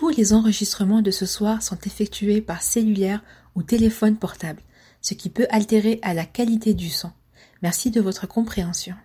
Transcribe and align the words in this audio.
tous 0.00 0.08
les 0.08 0.32
enregistrements 0.32 1.02
de 1.02 1.10
ce 1.10 1.26
soir 1.26 1.62
sont 1.62 1.76
effectués 1.84 2.40
par 2.40 2.62
cellulaire 2.62 3.22
ou 3.54 3.62
téléphone 3.62 4.16
portable, 4.16 4.62
ce 5.02 5.12
qui 5.12 5.28
peut 5.28 5.46
altérer 5.50 5.98
à 6.00 6.14
la 6.14 6.24
qualité 6.24 6.72
du 6.72 6.88
son. 6.88 7.12
Merci 7.60 7.90
de 7.90 8.00
votre 8.00 8.26
compréhension. 8.26 8.96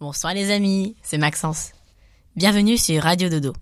Bonsoir 0.00 0.34
les 0.34 0.50
amis, 0.50 0.96
c'est 1.02 1.16
Maxence. 1.16 1.70
Bienvenue 2.36 2.76
sur 2.76 3.02
Radio 3.02 3.30
Dodo. 3.30 3.54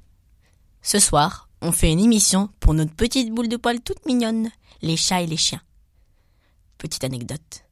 Ce 0.83 0.98
soir, 0.98 1.48
on 1.62 1.71
fait 1.71 1.93
une 1.93 2.01
émission 2.01 2.51
pour 2.59 2.75
notre 2.75 2.97
petite 2.97 3.33
boule 3.33 3.48
de 3.48 3.56
poil 3.56 3.81
toute 3.81 4.05
mignonne, 4.05 4.51
les 4.83 4.97
chats 4.97 5.23
et 5.23 5.28
les 5.28 5.37
chiens. 5.37 5.62
Petite 6.78 7.05
anecdote. 7.05 7.62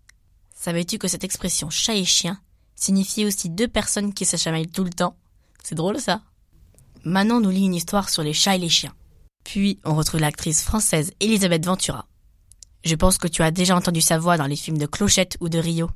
Savais-tu 0.54 0.98
que 0.98 1.08
cette 1.08 1.24
expression 1.24 1.68
chat 1.68 1.96
et 1.96 2.04
chien 2.04 2.40
signifie 2.76 3.26
aussi 3.26 3.50
deux 3.50 3.66
personnes 3.66 4.14
qui 4.14 4.24
se 4.24 4.36
tout 4.66 4.84
le 4.84 4.90
temps? 4.90 5.16
C'est 5.64 5.74
drôle 5.74 5.98
ça 5.98 6.22
Manon 7.04 7.40
nous 7.40 7.50
lit 7.50 7.64
une 7.64 7.74
histoire 7.74 8.08
sur 8.08 8.22
les 8.22 8.32
chats 8.32 8.56
et 8.56 8.58
les 8.58 8.68
chiens. 8.68 8.94
Puis 9.44 9.78
on 9.84 9.94
retrouve 9.94 10.20
l'actrice 10.20 10.62
française 10.62 11.12
Elisabeth 11.20 11.64
Ventura. 11.64 12.06
Je 12.84 12.94
pense 12.94 13.18
que 13.18 13.28
tu 13.28 13.42
as 13.42 13.50
déjà 13.50 13.76
entendu 13.76 14.00
sa 14.00 14.18
voix 14.18 14.36
dans 14.36 14.46
les 14.46 14.56
films 14.56 14.78
de 14.78 14.86
Clochette 14.86 15.36
ou 15.40 15.48
de 15.48 15.58
Rio. 15.58 15.90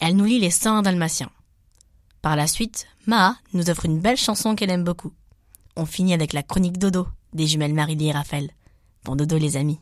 Elle 0.00 0.16
nous 0.16 0.24
lit 0.24 0.38
les 0.38 0.50
101 0.50 0.82
dalmatiens. 0.82 1.30
Par 2.22 2.36
la 2.36 2.46
suite, 2.46 2.86
Maa 3.06 3.36
nous 3.52 3.70
offre 3.70 3.86
une 3.86 4.00
belle 4.00 4.16
chanson 4.16 4.54
qu'elle 4.54 4.70
aime 4.70 4.84
beaucoup. 4.84 5.12
On 5.76 5.86
finit 5.86 6.14
avec 6.14 6.32
la 6.32 6.42
chronique 6.42 6.78
Dodo 6.78 7.06
des 7.32 7.46
jumelles 7.46 7.74
Marie 7.74 7.96
et 8.00 8.12
Raphaël. 8.12 8.50
Bon 9.04 9.16
dodo 9.16 9.38
les 9.38 9.56
amis. 9.56 9.78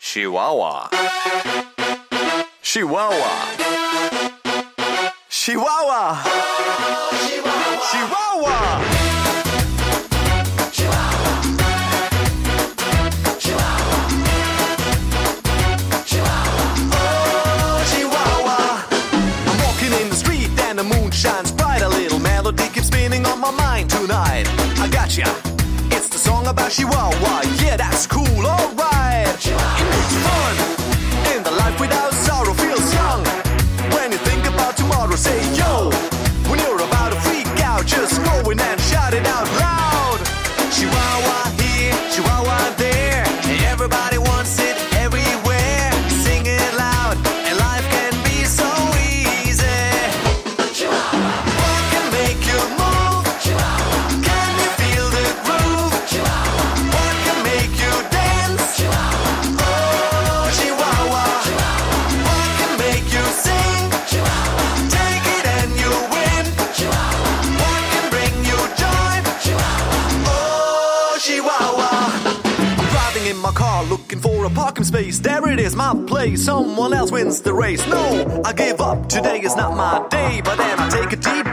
Chihuahua. 0.00 0.90
Chihuahua. 2.62 4.23
Chihuahua. 5.44 6.24
Chihuahua. 7.20 8.56
Chihuahua, 10.72 11.36
Chihuahua, 13.36 14.08
Chihuahua. 16.06 16.64
Chihuahua. 17.92 18.58
I'm 19.44 19.58
walking 19.66 19.92
in 20.00 20.08
the 20.08 20.16
street 20.16 20.48
and 20.60 20.78
the 20.78 20.84
moon 20.84 21.10
shines 21.10 21.52
bright. 21.52 21.82
A 21.82 21.90
little 21.90 22.20
melody 22.20 22.66
keeps 22.70 22.86
spinning 22.86 23.26
on 23.26 23.38
my 23.38 23.50
mind 23.50 23.90
tonight. 23.90 24.48
I 24.80 24.88
gotcha. 24.90 25.28
It's 25.94 26.08
the 26.08 26.16
song 26.16 26.46
about 26.46 26.70
Chihuahua. 26.70 27.42
Yeah, 27.62 27.76
that's 27.76 28.06
cool. 28.06 28.24
Alright. 28.24 29.28
It 29.44 29.52
makes 29.92 30.16
fun. 30.24 30.56
In 31.36 31.42
the 31.42 31.50
life 31.50 31.78
without 31.78 32.14
sorrow 32.14 32.54
feels 32.54 32.94
young. 32.94 33.43
You 34.14 34.20
think 34.20 34.46
about 34.46 34.76
tomorrow, 34.76 35.16
say 35.16 35.40
yo. 35.56 36.13
Is, 75.74 75.76
my 75.76 75.94
place. 76.06 76.44
Someone 76.44 76.92
else 76.92 77.10
wins 77.10 77.40
the 77.40 77.52
race. 77.52 77.86
No, 77.88 78.42
I 78.44 78.52
give 78.52 78.80
up. 78.80 79.08
Today 79.08 79.40
is 79.40 79.56
not 79.56 79.76
my 79.76 80.06
day. 80.08 80.40
But 80.44 80.56
then 80.56 80.78
I 80.78 80.88
take 80.88 81.12
a 81.12 81.16
deep 81.16 81.43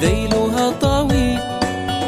ذيلها 0.00 0.70
طويل 0.70 1.38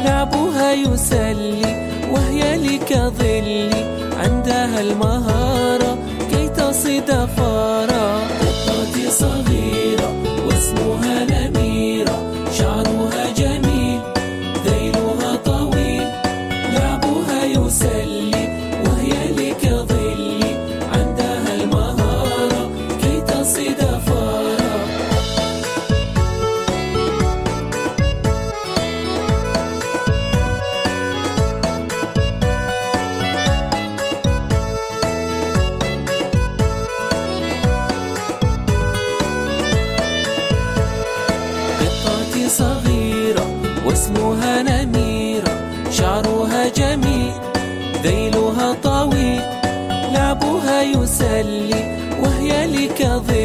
لعبها 0.05 0.73
يسلي 0.73 1.89
وهي 2.11 2.57
لي 2.57 2.77
كظلي 2.77 3.69
عندها 4.17 4.81
المهارة 4.81 5.97
كي 6.31 6.49
تصيد 6.49 7.11
فارا. 7.37 8.19
قطة 8.41 9.09
صغيرة. 9.09 9.52
Calvary. 53.03 53.42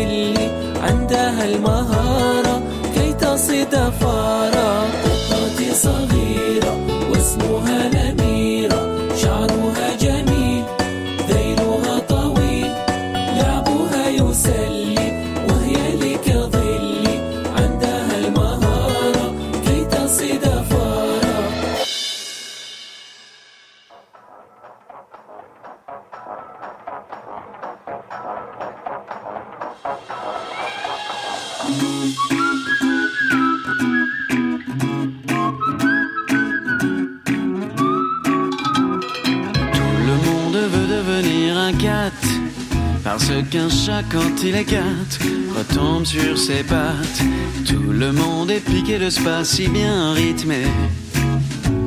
Tout 47.67 47.93
le 47.93 48.11
monde 48.11 48.51
est 48.51 48.65
piqué 48.65 48.99
de 48.99 49.11
ce 49.11 49.21
pas 49.21 49.45
si 49.45 49.69
bien 49.69 50.15
rythmé. 50.15 50.63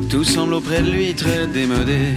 Tout 0.08 0.24
semble 0.24 0.54
auprès 0.54 0.84
de 0.84 0.92
lui 0.92 1.16
très 1.16 1.48
démodé. 1.48 2.14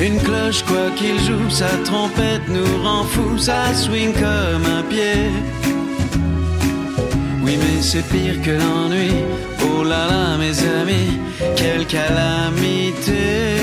Une 0.00 0.18
cloche, 0.18 0.62
quoi 0.62 0.88
qu'il 0.96 1.18
joue, 1.20 1.50
sa 1.50 1.68
trompette 1.84 2.48
nous 2.48 2.82
rend 2.82 3.04
fous, 3.04 3.36
ça 3.36 3.74
swing 3.74 4.14
comme 4.14 4.64
un 4.64 4.82
pied. 4.84 5.28
Oui, 7.42 7.58
mais 7.58 7.82
c'est 7.82 8.08
pire 8.08 8.40
que 8.40 8.52
l'ennui. 8.52 9.10
Oh 9.62 9.84
là 9.84 10.06
là, 10.06 10.38
mes 10.38 10.58
amis, 10.80 11.18
quelle 11.54 11.86
calamité. 11.86 13.58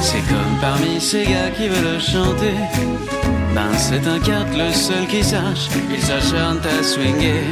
C'est 0.00 0.24
comme 0.28 0.60
parmi 0.60 1.00
ces 1.00 1.24
gars 1.24 1.50
qui 1.56 1.66
veulent 1.66 1.94
le 1.94 1.98
chanter. 1.98 3.35
Ben, 3.56 3.72
c'est 3.78 4.06
un 4.06 4.18
cat, 4.18 4.44
le 4.52 4.70
seul 4.70 5.06
qui 5.06 5.24
sache. 5.24 5.70
Il 5.90 6.02
s'acharne 6.02 6.58
à 6.58 6.82
swinger. 6.82 7.44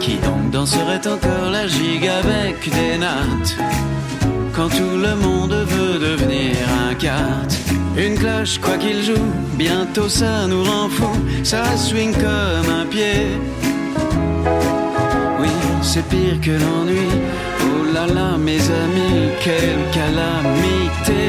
Qui 0.00 0.14
donc 0.16 0.50
danserait 0.50 1.06
encore 1.06 1.50
la 1.52 1.66
gigue 1.66 2.08
avec 2.08 2.56
des 2.70 2.96
nattes? 2.96 3.58
Quand 4.54 4.70
tout 4.70 4.96
le 4.96 5.14
monde 5.16 5.52
veut 5.52 5.98
devenir 5.98 6.56
un 6.88 6.94
cat. 6.94 7.46
Une 7.94 8.14
cloche, 8.14 8.58
quoi 8.58 8.78
qu'il 8.78 9.02
joue, 9.02 9.28
bientôt 9.56 10.08
ça 10.08 10.46
nous 10.46 10.64
rend 10.64 10.88
fou. 10.88 11.12
Ça 11.44 11.76
swing 11.76 12.14
comme 12.14 12.74
un 12.80 12.86
pied. 12.86 13.26
Oui, 15.40 15.50
c'est 15.82 16.08
pire 16.08 16.40
que 16.40 16.52
l'ennui. 16.52 17.06
Oh 17.66 17.92
là 17.92 18.06
là, 18.06 18.38
mes 18.38 18.62
amis, 18.82 19.28
quelle 19.44 19.84
calamité. 19.92 21.22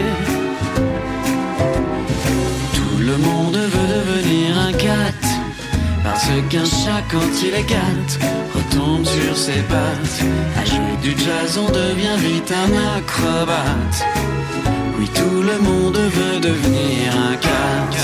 Tout 2.73 2.97
le 2.97 3.17
monde 3.17 3.57
Parce 6.21 6.33
qu'un 6.49 6.65
chat, 6.65 7.01
quand 7.09 7.41
il 7.43 7.55
est 7.55 7.63
cat, 7.63 7.77
retombe 8.53 9.03
sur 9.05 9.35
ses 9.35 9.61
pattes. 9.63 10.21
À 10.55 10.63
jouer 10.65 10.95
du 11.01 11.17
jazz, 11.17 11.57
on 11.57 11.65
devient 11.71 12.15
vite 12.17 12.51
un 12.51 12.97
acrobate. 12.97 14.05
Oui, 14.99 15.09
tout 15.15 15.41
le 15.41 15.57
monde 15.59 15.97
veut 15.97 16.39
devenir 16.39 17.11
un 17.17 17.35
cat. 17.37 18.00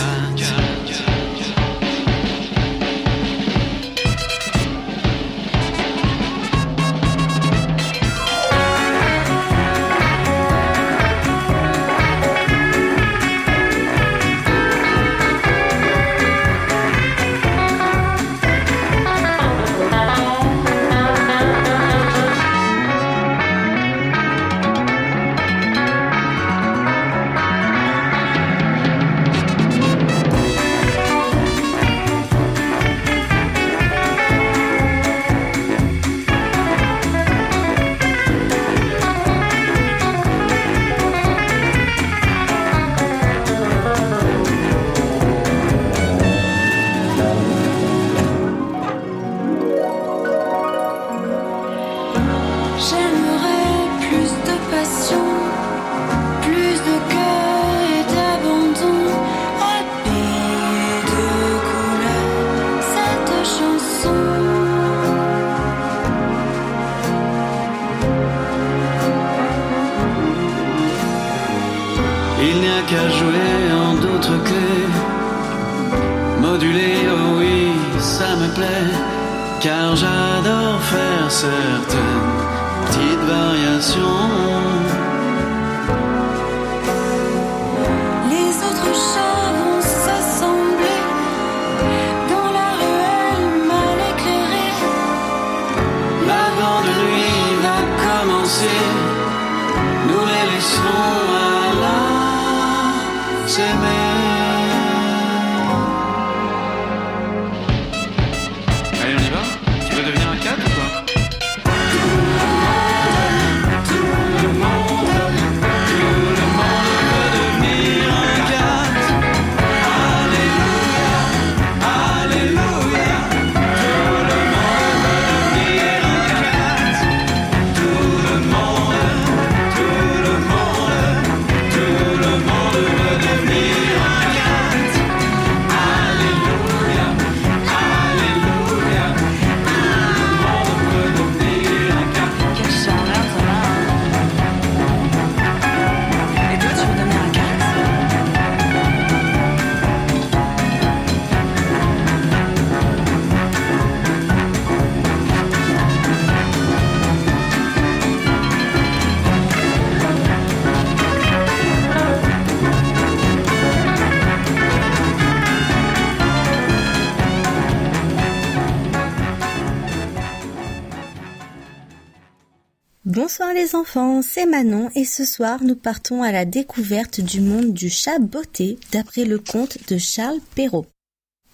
Les 173.67 173.75
enfants, 173.75 174.21
c'est 174.21 174.45
Manon 174.45 174.89
et 174.95 175.03
ce 175.03 175.25
soir 175.25 175.61
nous 175.61 175.75
partons 175.75 176.23
à 176.23 176.31
la 176.31 176.45
découverte 176.45 177.19
du 177.19 177.41
monde 177.41 177.73
du 177.73 177.89
chat 177.89 178.17
botté 178.17 178.79
d'après 178.93 179.25
le 179.25 179.39
conte 179.39 179.77
de 179.89 179.97
Charles 179.97 180.39
Perrault. 180.55 180.85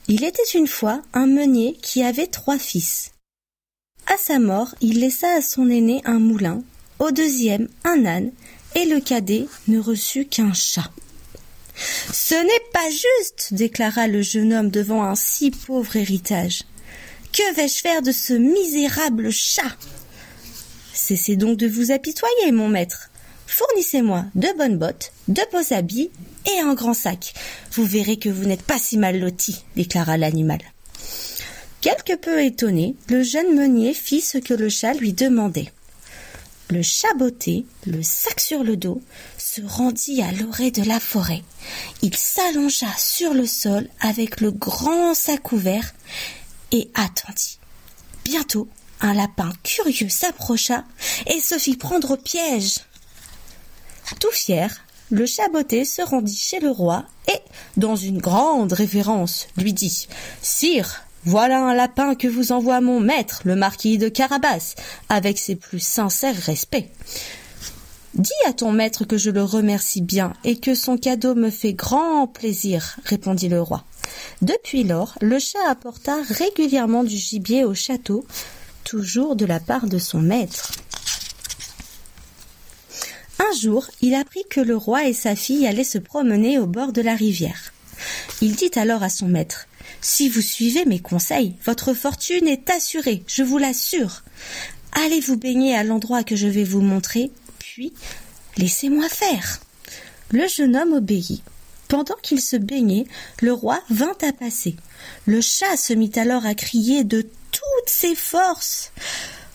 Il 0.07 0.23
était 0.23 0.43
une 0.53 0.67
fois 0.67 1.01
un 1.13 1.25
meunier 1.25 1.75
qui 1.81 2.03
avait 2.03 2.27
trois 2.27 2.59
fils. 2.59 3.13
À 4.05 4.17
sa 4.17 4.37
mort, 4.37 4.75
il 4.79 4.99
laissa 4.99 5.33
à 5.33 5.41
son 5.41 5.71
aîné 5.71 6.01
un 6.05 6.19
moulin, 6.19 6.61
au 6.99 7.09
deuxième 7.09 7.67
un 7.83 8.05
âne 8.05 8.31
et 8.75 8.85
le 8.85 8.99
cadet 8.99 9.47
ne 9.67 9.79
reçut 9.79 10.25
qu'un 10.25 10.53
chat. 10.53 10.91
Ce 11.75 12.35
n'est 12.35 12.71
pas 12.73 12.89
juste, 12.91 13.55
déclara 13.55 14.07
le 14.07 14.21
jeune 14.21 14.53
homme 14.53 14.69
devant 14.69 15.03
un 15.03 15.15
si 15.15 15.49
pauvre 15.49 15.95
héritage. 15.95 16.63
Que 17.31 17.55
vais-je 17.55 17.81
faire 17.81 18.03
de 18.03 18.11
ce 18.11 18.33
misérable 18.33 19.31
chat? 19.31 19.75
Cessez 20.93 21.35
donc 21.35 21.57
de 21.57 21.67
vous 21.67 21.91
apitoyer, 21.91 22.51
mon 22.51 22.69
maître. 22.69 23.09
Fournissez-moi 23.47 24.25
de 24.35 24.47
bonnes 24.57 24.77
bottes, 24.77 25.11
de 25.27 25.41
beaux 25.51 25.73
habits 25.73 26.11
et 26.45 26.59
un 26.59 26.73
grand 26.73 26.93
sac. 26.93 27.33
Vous 27.71 27.85
verrez 27.85 28.17
que 28.17 28.29
vous 28.29 28.45
n'êtes 28.45 28.63
pas 28.63 28.79
si 28.79 28.97
mal 28.97 29.19
loti, 29.19 29.63
déclara 29.75 30.17
l'animal. 30.17 30.59
Quelque 31.81 32.15
peu 32.15 32.43
étonné, 32.43 32.95
le 33.09 33.23
jeune 33.23 33.55
meunier 33.55 33.93
fit 33.93 34.21
ce 34.21 34.37
que 34.37 34.53
le 34.53 34.69
chat 34.69 34.93
lui 34.93 35.13
demandait. 35.13 35.71
Le 36.69 36.81
chat 36.81 37.13
botté, 37.17 37.65
le 37.85 38.01
sac 38.01 38.39
sur 38.39 38.63
le 38.63 38.77
dos, 38.77 39.01
se 39.37 39.61
rendit 39.61 40.21
à 40.21 40.31
l'orée 40.31 40.71
de 40.71 40.81
la 40.81 40.99
forêt. 40.99 41.43
Il 42.01 42.15
s'allongea 42.15 42.87
sur 42.97 43.33
le 43.33 43.45
sol 43.45 43.89
avec 43.99 44.41
le 44.41 44.51
grand 44.51 45.13
sac 45.13 45.51
ouvert 45.51 45.93
et 46.71 46.89
attendit. 46.95 47.59
Bientôt, 48.23 48.69
un 49.03 49.13
lapin 49.13 49.51
curieux 49.61 50.09
s'approcha 50.09 50.85
et 51.27 51.39
se 51.39 51.59
fit 51.59 51.75
prendre 51.75 52.11
au 52.11 52.17
piège. 52.17 52.79
Tout 54.19 54.31
fier, 54.31 54.83
le 55.11 55.25
chat 55.25 55.49
botté 55.49 55.85
se 55.85 56.01
rendit 56.01 56.35
chez 56.35 56.59
le 56.59 56.71
roi 56.71 57.05
et, 57.27 57.39
dans 57.77 57.95
une 57.95 58.17
grande 58.17 58.73
révérence, 58.73 59.47
lui 59.57 59.73
dit 59.73 60.07
Sire, 60.41 61.03
voilà 61.25 61.59
un 61.59 61.75
lapin 61.75 62.15
que 62.15 62.27
vous 62.27 62.51
envoie 62.51 62.81
mon 62.81 62.99
maître, 62.99 63.41
le 63.43 63.55
marquis 63.55 63.97
de 63.97 64.09
Carabas, 64.09 64.75
avec 65.09 65.37
ses 65.37 65.55
plus 65.55 65.79
sincères 65.79 66.35
respects. 66.35 66.89
Dis 68.13 68.31
à 68.45 68.53
ton 68.53 68.71
maître 68.71 69.05
que 69.05 69.17
je 69.17 69.31
le 69.31 69.43
remercie 69.43 70.01
bien 70.01 70.33
et 70.43 70.59
que 70.59 70.75
son 70.75 70.97
cadeau 70.97 71.35
me 71.35 71.49
fait 71.49 71.73
grand 71.73 72.27
plaisir, 72.27 72.97
répondit 73.05 73.49
le 73.49 73.61
roi. 73.61 73.83
Depuis 74.41 74.83
lors, 74.83 75.15
le 75.21 75.39
chat 75.39 75.67
apporta 75.67 76.17
régulièrement 76.29 77.03
du 77.03 77.17
gibier 77.17 77.65
au 77.65 77.73
château, 77.73 78.25
toujours 78.83 79.35
de 79.35 79.45
la 79.45 79.59
part 79.59 79.87
de 79.87 79.97
son 79.97 80.19
maître. 80.19 80.71
Un 83.39 83.59
jour, 83.59 83.87
il 84.01 84.13
apprit 84.13 84.43
que 84.49 84.61
le 84.61 84.75
roi 84.75 85.07
et 85.07 85.13
sa 85.13 85.35
fille 85.35 85.67
allaient 85.67 85.83
se 85.83 85.97
promener 85.97 86.59
au 86.59 86.67
bord 86.67 86.93
de 86.93 87.01
la 87.01 87.15
rivière. 87.15 87.73
Il 88.41 88.55
dit 88.55 88.71
alors 88.75 89.03
à 89.03 89.09
son 89.09 89.27
maître 89.27 89.67
Si 90.01 90.29
vous 90.29 90.41
suivez 90.41 90.85
mes 90.85 90.99
conseils, 90.99 91.55
votre 91.65 91.93
fortune 91.93 92.47
est 92.47 92.69
assurée, 92.69 93.23
je 93.27 93.43
vous 93.43 93.57
l'assure. 93.57 94.23
Allez 94.91 95.19
vous 95.19 95.37
baigner 95.37 95.75
à 95.75 95.83
l'endroit 95.83 96.23
que 96.23 96.35
je 96.35 96.47
vais 96.47 96.63
vous 96.63 96.81
montrer, 96.81 97.31
puis 97.59 97.93
laissez-moi 98.57 99.09
faire. 99.09 99.59
Le 100.31 100.47
jeune 100.47 100.75
homme 100.75 100.93
obéit. 100.93 101.43
Pendant 101.87 102.15
qu'il 102.21 102.41
se 102.41 102.55
baignait, 102.55 103.05
le 103.41 103.53
roi 103.53 103.79
vint 103.89 104.17
à 104.21 104.31
passer. 104.31 104.75
Le 105.25 105.41
chat 105.41 105.77
se 105.77 105.93
mit 105.93 106.11
alors 106.15 106.45
à 106.45 106.55
crier 106.55 107.03
de 107.03 107.27
toutes 107.53 107.89
ses 107.89 108.15
forces. 108.15 108.91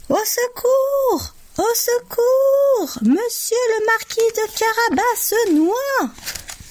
Au 0.09 0.17
secours. 0.17 1.35
Au 1.59 1.75
secours. 1.75 2.99
Monsieur 3.02 3.57
le 3.57 3.87
marquis 3.87 4.21
de 4.21 4.59
Carabas 4.59 5.17
se 5.17 5.52
noie. 5.52 6.11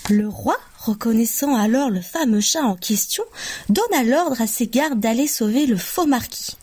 Le 0.10 0.28
roi, 0.28 0.58
reconnaissant 0.80 1.56
alors 1.56 1.90
le 1.90 2.02
fameux 2.02 2.40
chat 2.40 2.64
en 2.64 2.76
question, 2.76 3.26
donna 3.70 4.04
l'ordre 4.04 4.42
à 4.42 4.48
ses 4.48 4.68
gardes 4.68 5.00
d'aller 5.00 5.28
sauver 5.28 5.66
le 5.66 5.78
faux 5.78 6.06
marquis. 6.06 6.56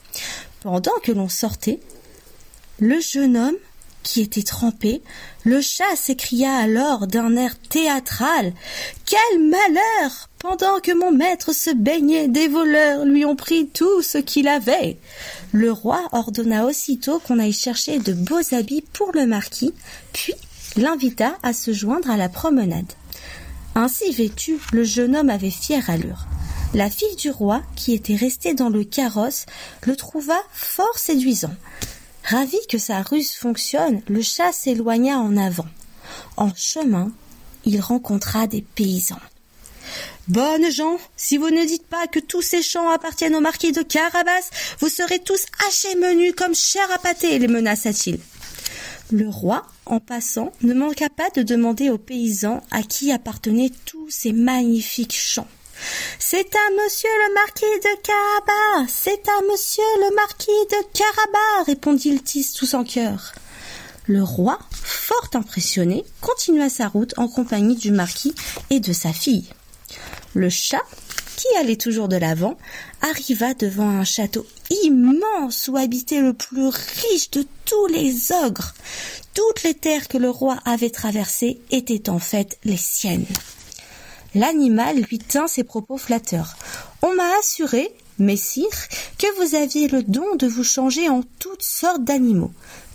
Pendant 0.62 0.98
que 1.02 1.12
l'on 1.12 1.28
sortait, 1.28 1.80
le 2.78 2.98
jeune 3.00 3.36
homme 3.36 3.56
qui 4.02 4.22
était 4.22 4.42
trempé, 4.42 5.02
le 5.44 5.60
chat 5.60 5.96
s'écria 5.96 6.56
alors 6.56 7.06
d'un 7.06 7.36
air 7.36 7.58
théâtral. 7.58 8.52
Quel 9.04 9.40
malheur. 9.40 10.28
Pendant 10.44 10.78
que 10.78 10.92
mon 10.92 11.10
maître 11.10 11.54
se 11.54 11.70
baignait, 11.70 12.28
des 12.28 12.48
voleurs 12.48 13.06
lui 13.06 13.24
ont 13.24 13.34
pris 13.34 13.66
tout 13.66 14.02
ce 14.02 14.18
qu'il 14.18 14.46
avait. 14.46 14.98
Le 15.52 15.72
roi 15.72 16.06
ordonna 16.12 16.66
aussitôt 16.66 17.18
qu'on 17.18 17.38
aille 17.38 17.54
chercher 17.54 17.98
de 17.98 18.12
beaux 18.12 18.54
habits 18.54 18.84
pour 18.92 19.10
le 19.12 19.24
marquis, 19.24 19.72
puis 20.12 20.34
l'invita 20.76 21.38
à 21.42 21.54
se 21.54 21.72
joindre 21.72 22.10
à 22.10 22.18
la 22.18 22.28
promenade. 22.28 22.92
Ainsi 23.74 24.12
vêtu, 24.12 24.58
le 24.70 24.84
jeune 24.84 25.16
homme 25.16 25.30
avait 25.30 25.48
fière 25.48 25.88
allure. 25.88 26.26
La 26.74 26.90
fille 26.90 27.16
du 27.16 27.30
roi, 27.30 27.62
qui 27.74 27.94
était 27.94 28.14
restée 28.14 28.52
dans 28.52 28.68
le 28.68 28.84
carrosse, 28.84 29.46
le 29.84 29.96
trouva 29.96 30.38
fort 30.52 30.98
séduisant. 30.98 31.54
Ravi 32.22 32.58
que 32.68 32.76
sa 32.76 33.00
ruse 33.00 33.32
fonctionne, 33.32 34.02
le 34.08 34.20
chat 34.20 34.52
s'éloigna 34.52 35.16
en 35.20 35.38
avant. 35.38 35.68
En 36.36 36.50
chemin, 36.54 37.12
il 37.64 37.80
rencontra 37.80 38.46
des 38.46 38.60
paysans. 38.60 39.16
Bonnes 40.28 40.70
gens, 40.70 40.98
si 41.16 41.36
vous 41.36 41.50
ne 41.50 41.66
dites 41.66 41.86
pas 41.86 42.06
que 42.06 42.18
tous 42.18 42.40
ces 42.40 42.62
champs 42.62 42.88
appartiennent 42.88 43.36
au 43.36 43.40
marquis 43.40 43.72
de 43.72 43.82
Carabas, 43.82 44.48
vous 44.80 44.88
serez 44.88 45.18
tous 45.18 45.44
hachés 45.66 45.96
menus 45.96 46.32
comme 46.34 46.54
chair 46.54 46.90
à 46.90 46.98
pâté, 46.98 47.38
les 47.38 47.46
menaça-t-il. 47.46 48.18
Le 49.10 49.28
roi, 49.28 49.66
en 49.84 50.00
passant, 50.00 50.50
ne 50.62 50.72
manqua 50.72 51.10
pas 51.10 51.28
de 51.28 51.42
demander 51.42 51.90
aux 51.90 51.98
paysans 51.98 52.62
à 52.70 52.82
qui 52.82 53.12
appartenaient 53.12 53.72
tous 53.84 54.08
ces 54.08 54.32
magnifiques 54.32 55.14
champs. 55.14 55.46
C'est 56.18 56.54
à 56.54 56.70
monsieur 56.82 57.10
le 57.28 57.34
marquis 57.34 57.64
de 57.66 58.00
Carabas, 58.02 58.88
c'est 58.88 59.28
à 59.28 59.42
monsieur 59.52 59.82
le 59.98 60.14
marquis 60.14 60.46
de 60.46 60.98
Carabas, 60.98 61.64
répondit-ils 61.66 62.50
tous 62.54 62.72
en 62.72 62.84
chœur. 62.84 63.34
Le 64.06 64.22
roi, 64.22 64.58
fort 64.70 65.28
impressionné, 65.34 66.02
continua 66.22 66.70
sa 66.70 66.88
route 66.88 67.12
en 67.18 67.28
compagnie 67.28 67.76
du 67.76 67.90
marquis 67.90 68.34
et 68.70 68.80
de 68.80 68.94
sa 68.94 69.12
fille. 69.12 69.50
Le 70.34 70.50
chat, 70.50 70.82
qui 71.36 71.46
allait 71.58 71.76
toujours 71.76 72.08
de 72.08 72.16
l'avant, 72.16 72.58
arriva 73.02 73.54
devant 73.54 73.88
un 73.88 74.04
château 74.04 74.46
immense 74.82 75.68
où 75.68 75.76
habitait 75.76 76.20
le 76.20 76.32
plus 76.32 76.68
riche 76.68 77.30
de 77.30 77.46
tous 77.64 77.86
les 77.86 78.32
ogres. 78.32 78.74
Toutes 79.32 79.62
les 79.62 79.74
terres 79.74 80.08
que 80.08 80.18
le 80.18 80.30
roi 80.30 80.58
avait 80.64 80.90
traversées 80.90 81.60
étaient 81.70 82.10
en 82.10 82.18
fait 82.18 82.58
les 82.64 82.76
siennes. 82.76 83.26
L'animal 84.34 84.98
lui 84.98 85.18
tint 85.18 85.46
ses 85.46 85.62
propos 85.62 85.98
flatteurs. 85.98 86.56
On 87.02 87.14
m'a 87.14 87.30
assuré, 87.38 87.94
messire, 88.18 88.88
que 89.18 89.26
vous 89.38 89.54
aviez 89.54 89.86
le 89.86 90.02
don 90.02 90.34
de 90.36 90.48
vous 90.48 90.64
changer 90.64 91.08
en 91.08 91.22
toutes 91.38 91.62
sortes 91.62 92.02
d'animaux. 92.02 92.52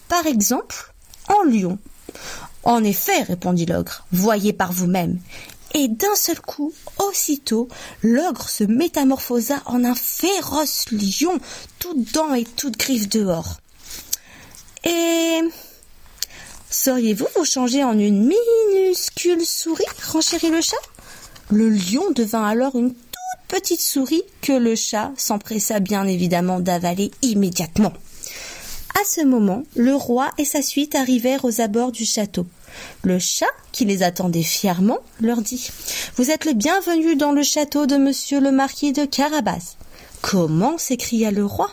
Par 0.09 0.25
exemple, 0.25 0.93
en 1.29 1.43
lion. 1.43 1.77
En 2.63 2.83
effet, 2.83 3.23
répondit 3.23 3.65
l'ogre, 3.65 4.05
voyez 4.11 4.51
par 4.51 4.73
vous-même. 4.73 5.19
Et 5.75 5.87
d'un 5.87 6.15
seul 6.15 6.39
coup, 6.41 6.73
aussitôt, 6.97 7.67
l'ogre 8.01 8.49
se 8.49 8.63
métamorphosa 8.63 9.61
en 9.65 9.83
un 9.83 9.95
féroce 9.95 10.85
lion, 10.91 11.39
toutes 11.77 12.11
dents 12.13 12.33
et 12.33 12.43
toutes 12.43 12.77
griffes 12.77 13.09
dehors. 13.09 13.59
Et 14.83 15.39
sauriez-vous 16.69 17.27
vous 17.35 17.45
changer 17.45 17.83
en 17.83 17.97
une 17.97 18.31
minuscule 18.73 19.45
souris 19.45 19.83
renchérit 20.11 20.49
le 20.49 20.61
chat? 20.61 20.77
Le 21.51 21.69
lion 21.69 22.11
devint 22.15 22.45
alors 22.45 22.75
une 22.75 22.93
toute 22.93 23.47
petite 23.47 23.81
souris 23.81 24.23
que 24.41 24.53
le 24.53 24.75
chat 24.75 25.11
s'empressa 25.17 25.79
bien 25.79 26.05
évidemment 26.07 26.59
d'avaler 26.59 27.11
immédiatement. 27.21 27.93
À 28.99 29.03
ce 29.05 29.21
moment, 29.21 29.63
le 29.75 29.95
roi 29.95 30.31
et 30.37 30.45
sa 30.45 30.61
suite 30.61 30.95
arrivèrent 30.95 31.45
aux 31.45 31.61
abords 31.61 31.91
du 31.91 32.05
château. 32.05 32.45
Le 33.03 33.19
chat, 33.19 33.45
qui 33.71 33.85
les 33.85 34.03
attendait 34.03 34.43
fièrement, 34.43 34.99
leur 35.21 35.41
dit 35.41 35.69
Vous 36.15 36.31
êtes 36.31 36.45
les 36.45 36.53
bienvenus 36.53 37.17
dans 37.17 37.31
le 37.31 37.43
château 37.43 37.85
de 37.85 37.97
monsieur 37.97 38.39
le 38.39 38.51
marquis 38.51 38.93
de 38.93 39.05
Carabas. 39.05 39.77
Comment 40.21 40.77
s'écria 40.77 41.31
le 41.31 41.45
roi. 41.45 41.69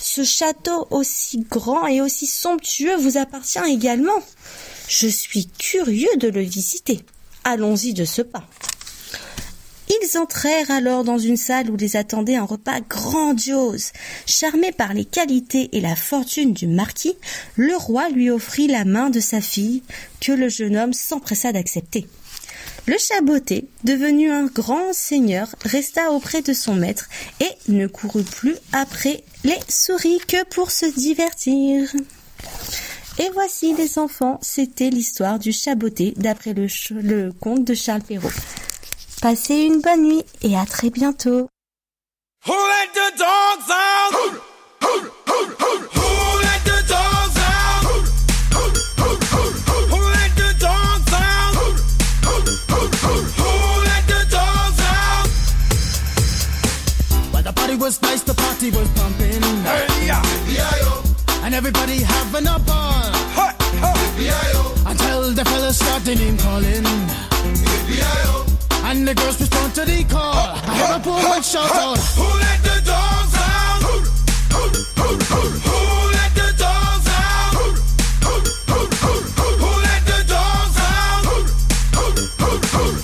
Ce 0.00 0.24
château 0.24 0.86
aussi 0.90 1.40
grand 1.50 1.86
et 1.86 2.00
aussi 2.00 2.26
somptueux 2.26 2.96
vous 2.96 3.18
appartient 3.18 3.58
également. 3.68 4.22
Je 4.88 5.08
suis 5.08 5.48
curieux 5.48 6.16
de 6.18 6.28
le 6.28 6.40
visiter. 6.40 7.00
Allons-y 7.44 7.94
de 7.94 8.04
ce 8.04 8.22
pas. 8.22 8.44
Ils 10.02 10.18
entrèrent 10.18 10.70
alors 10.70 11.02
dans 11.02 11.18
une 11.18 11.36
salle 11.36 11.70
où 11.70 11.76
les 11.76 11.96
attendait 11.96 12.36
un 12.36 12.44
repas 12.44 12.80
grandiose. 12.80 13.92
Charmé 14.26 14.72
par 14.72 14.94
les 14.94 15.04
qualités 15.04 15.70
et 15.72 15.80
la 15.80 15.96
fortune 15.96 16.52
du 16.52 16.66
marquis, 16.66 17.16
le 17.56 17.76
roi 17.76 18.08
lui 18.10 18.30
offrit 18.30 18.68
la 18.68 18.84
main 18.84 19.10
de 19.10 19.20
sa 19.20 19.40
fille, 19.40 19.82
que 20.20 20.32
le 20.32 20.48
jeune 20.48 20.76
homme 20.76 20.92
s'empressa 20.92 21.52
d'accepter. 21.52 22.06
Le 22.86 22.96
chaboté, 22.98 23.68
devenu 23.84 24.30
un 24.30 24.46
grand 24.46 24.92
seigneur, 24.92 25.54
resta 25.62 26.12
auprès 26.12 26.42
de 26.42 26.52
son 26.52 26.74
maître 26.74 27.08
et 27.40 27.70
ne 27.70 27.86
courut 27.86 28.24
plus 28.24 28.56
après 28.72 29.24
les 29.44 29.58
souris 29.68 30.20
que 30.26 30.44
pour 30.44 30.70
se 30.70 30.86
divertir. 30.86 31.92
Et 33.18 33.28
voici 33.34 33.74
les 33.74 33.98
enfants, 33.98 34.38
c'était 34.42 34.90
l'histoire 34.90 35.38
du 35.38 35.52
chaboté 35.52 36.14
d'après 36.16 36.54
le, 36.54 36.66
le 36.92 37.32
conte 37.32 37.64
de 37.64 37.74
Charles 37.74 38.02
Perrault. 38.02 38.30
Passez 39.20 39.64
une 39.64 39.80
bonne 39.80 40.02
nuit 40.02 40.24
et 40.42 40.56
à 40.56 40.64
très 40.64 40.90
bientôt. 40.90 41.48
Who 42.46 42.52
let 42.52 42.92
the 42.94 43.10
dogs 43.18 43.68
out? 43.68 44.12
Who? 44.14 44.30
Let 46.40 46.64
the 46.64 46.82
dogs 46.86 47.36
out? 47.36 47.82
Who? 47.84 47.96
Let 50.14 50.36
the 50.36 50.54
dogs 50.60 51.12
out? 51.12 51.52
Who? 51.56 51.66
Let 53.82 54.06
the 54.06 54.24
dogs 54.30 54.80
out? 54.86 55.28
Well, 57.32 57.42
the 57.42 57.52
party 57.52 57.74
was 57.74 58.00
nice, 58.02 58.22
the 58.22 58.34
party 58.34 58.70
was 58.70 58.88
pumping. 58.90 59.42
Hey, 59.64 60.06
yeah. 60.06 60.22
And 61.42 61.54
everybody 61.54 62.02
having 62.02 62.46
a 62.46 62.58
ball. 62.60 63.10
Until 64.86 65.32
the 65.32 65.44
fellas 65.44 65.76
started 65.78 66.18
name 66.20 66.38
calling. 66.38 66.84
And 68.88 69.06
the 69.06 69.14
girls 69.14 69.38
respond 69.38 69.74
to 69.74 69.84
the 69.84 70.02
call. 70.04 70.32
I 70.32 70.74
hear 70.78 70.96
a 70.96 70.98
poor 70.98 71.20
one 71.28 71.42
shout 71.42 71.70
out. 71.76 71.98
Who 72.16 72.24
let 72.24 72.62
the 72.64 72.80
dogs 72.88 73.34
out? 73.36 73.82
Who 73.84 73.92
let 76.16 76.32
the 76.32 76.48
dogs 76.56 77.08
out? 77.12 77.52
Who 79.60 79.68
let 79.84 80.02
the 80.08 80.24
dogs 80.24 80.78
out? 80.80 81.20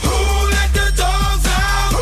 Who 0.01 0.25
let 0.57 0.73
the 0.73 0.87
dogs 0.97 1.45
out? 1.53 1.93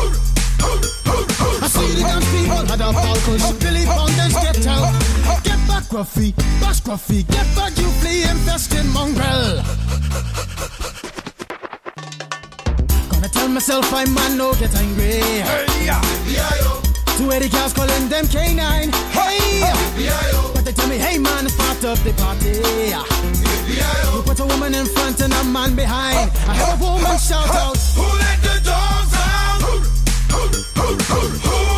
I 1.61 1.67
see 1.67 1.91
the 1.91 2.03
dance 2.07 2.27
people 2.31 2.63
had 2.63 2.79
a 2.79 2.89
ball 2.93 3.17
cause 3.27 3.51
Billy 3.59 3.83
Bonders 3.85 4.33
get 4.33 4.63
out. 4.65 4.95
Get 5.43 5.59
back, 5.67 5.83
Gruffy, 5.91 6.31
bash 6.61 6.79
Gruffy, 6.79 7.27
get 7.27 7.47
back, 7.53 7.77
you 7.77 7.91
flea 7.99 8.23
infested 8.31 8.85
mongrel. 8.93 9.59
Tell 13.43 13.51
myself 13.51 13.93
I 13.93 14.05
man 14.05 14.37
no 14.37 14.53
get 14.53 14.73
angry. 14.73 15.19
Hey, 15.19 15.85
yeah. 15.85 15.99
Two 17.17 17.29
eighty 17.29 17.49
cows 17.49 17.73
calling 17.73 18.07
them 18.07 18.25
canine. 18.25 18.89
Hey, 19.11 19.59
but 20.53 20.63
they 20.63 20.71
tell 20.71 20.87
me, 20.87 20.97
hey 20.97 21.17
man, 21.17 21.49
start 21.49 21.83
up 21.83 21.97
the 22.05 22.13
party. 22.13 22.63
You 24.15 24.21
put 24.21 24.39
a 24.39 24.45
woman 24.45 24.73
in 24.73 24.85
front 24.85 25.19
and 25.19 25.33
a 25.33 25.43
man 25.43 25.75
behind. 25.75 26.31
I 26.47 26.55
heard 26.55 26.79
a 26.79 26.83
woman 26.85 27.17
shout 27.19 27.49
out. 27.49 27.75
Who 27.75 28.03
let 28.17 28.39
the 28.47 28.61
dogs 28.63 29.13
out? 29.13 29.59
Who 29.59 29.79
let 30.39 30.51
the 30.53 31.72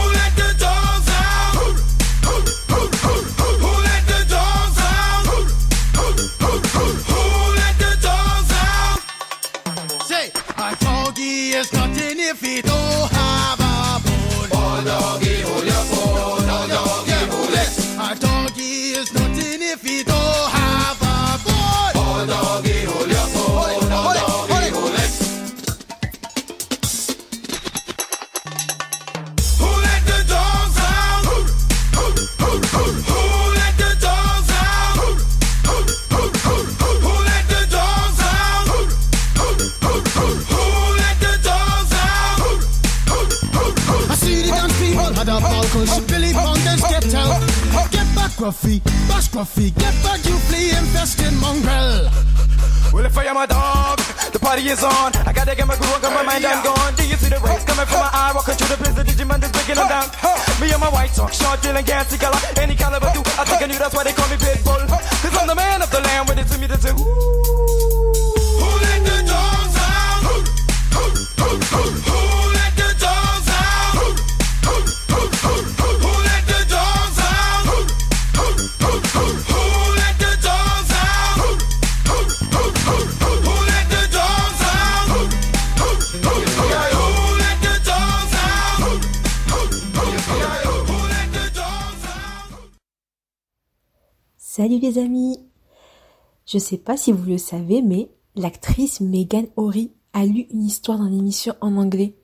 Je 96.55 96.59
ne 96.59 96.63
sais 96.63 96.77
pas 96.77 96.95
si 96.95 97.11
vous 97.11 97.25
le 97.25 97.37
savez, 97.37 97.81
mais 97.81 98.09
l'actrice 98.37 99.01
Megan 99.01 99.45
Horry 99.57 99.91
a 100.13 100.25
lu 100.25 100.47
une 100.51 100.63
histoire 100.63 100.97
dans 100.97 101.09
l'émission 101.09 101.53
en 101.59 101.75
anglais. 101.75 102.15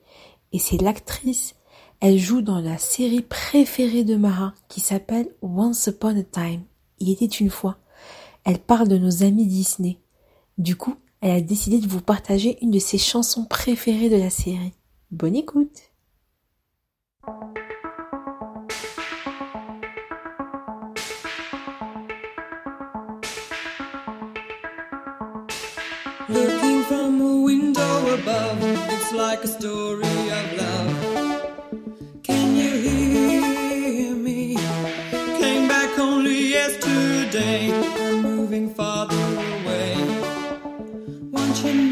Et 0.52 0.58
c'est 0.58 0.80
l'actrice. 0.80 1.54
Elle 2.00 2.16
joue 2.18 2.40
dans 2.40 2.58
la 2.58 2.78
série 2.78 3.20
préférée 3.20 4.04
de 4.04 4.16
Mara 4.16 4.54
qui 4.68 4.80
s'appelle 4.80 5.28
Once 5.42 5.86
Upon 5.86 6.18
a 6.18 6.22
Time. 6.22 6.62
Il 6.98 7.10
était 7.10 7.26
une 7.26 7.50
fois. 7.50 7.76
Elle 8.44 8.58
parle 8.58 8.88
de 8.88 8.96
nos 8.96 9.22
amis 9.22 9.44
Disney. 9.44 9.98
Du 10.56 10.76
coup, 10.76 10.94
elle 11.20 11.32
a 11.32 11.40
décidé 11.42 11.78
de 11.78 11.86
vous 11.86 12.00
partager 12.00 12.56
une 12.62 12.70
de 12.70 12.78
ses 12.78 12.96
chansons 12.96 13.44
préférées 13.44 14.08
de 14.08 14.16
la 14.16 14.30
série. 14.30 14.72
Bonne 15.10 15.36
écoute! 15.36 15.92
above. 28.12 28.58
It's 28.90 29.12
like 29.12 29.42
a 29.42 29.46
story 29.46 30.02
of 30.38 30.52
love. 30.60 32.22
Can 32.22 32.54
you 32.56 32.70
hear 32.70 34.14
me? 34.14 34.56
Came 35.40 35.66
back 35.66 35.98
only 35.98 36.48
yesterday. 36.48 37.72
I'm 37.72 38.20
moving 38.22 38.74
farther 38.74 39.16
away. 39.16 39.96
Won't 41.30 41.64
you 41.64 41.91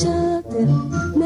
each 0.00 0.06
other. 0.06 1.17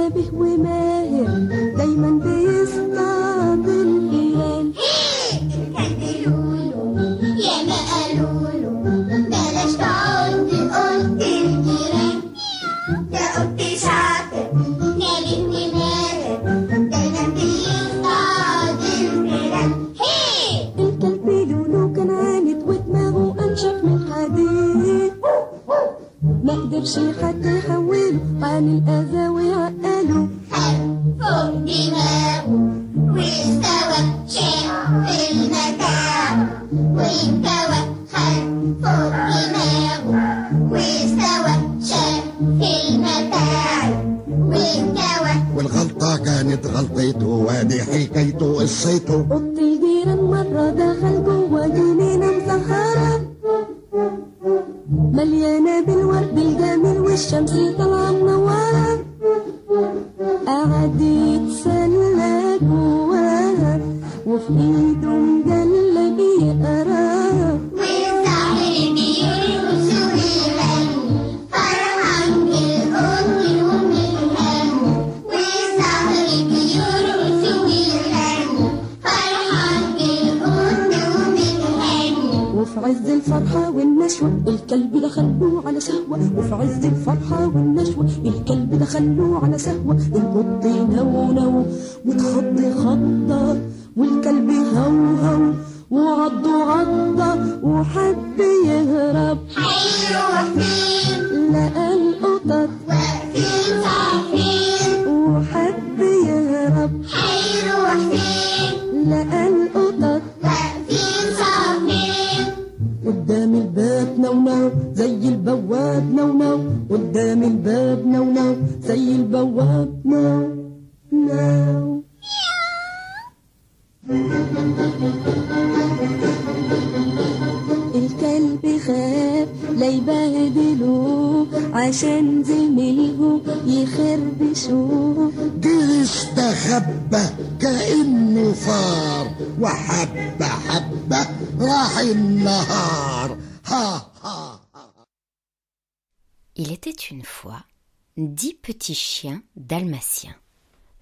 Petits 148.83 148.95
chiens 148.97 149.45
dalmatiens. 149.55 150.35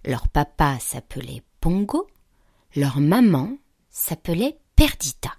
Leur 0.05 0.29
papa 0.29 0.79
s'appelait 0.81 1.43
Pongo, 1.63 2.07
leur 2.77 3.01
maman 3.01 3.57
s'appelait 3.89 4.59
Perdita. 4.77 5.33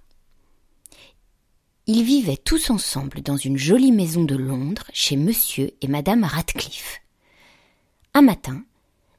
Ils 1.85 2.03
vivaient 2.03 2.37
tous 2.37 2.71
ensemble 2.71 3.21
dans 3.21 3.37
une 3.37 3.57
jolie 3.57 3.91
maison 3.91 4.23
de 4.23 4.35
Londres 4.35 4.89
chez 4.91 5.17
monsieur 5.17 5.69
et 5.81 5.87
madame 5.87 6.23
Radcliffe. 6.23 7.01
Un 8.15 8.23
matin, 8.23 8.63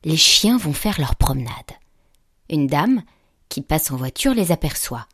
les 0.03 0.17
chiens 0.17 0.57
vont 0.57 0.73
faire 0.73 0.99
leur 0.99 1.15
promenade. 1.15 1.53
Une 2.51 2.67
dame 2.67 3.05
qui 3.49 3.63
passe 3.63 3.93
en 3.93 3.97
voiture 3.97 4.35
les 4.35 4.51
aperçoit. 4.51 5.07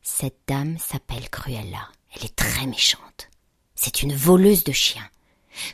Cette 0.00 0.38
dame 0.46 0.78
s'appelle 0.78 1.28
Cruella. 1.28 1.90
Elle 2.14 2.24
est 2.24 2.36
très 2.36 2.66
méchante. 2.66 3.28
C'est 3.74 4.02
une 4.02 4.14
voleuse 4.14 4.64
de 4.64 4.72
chiens. 4.72 5.10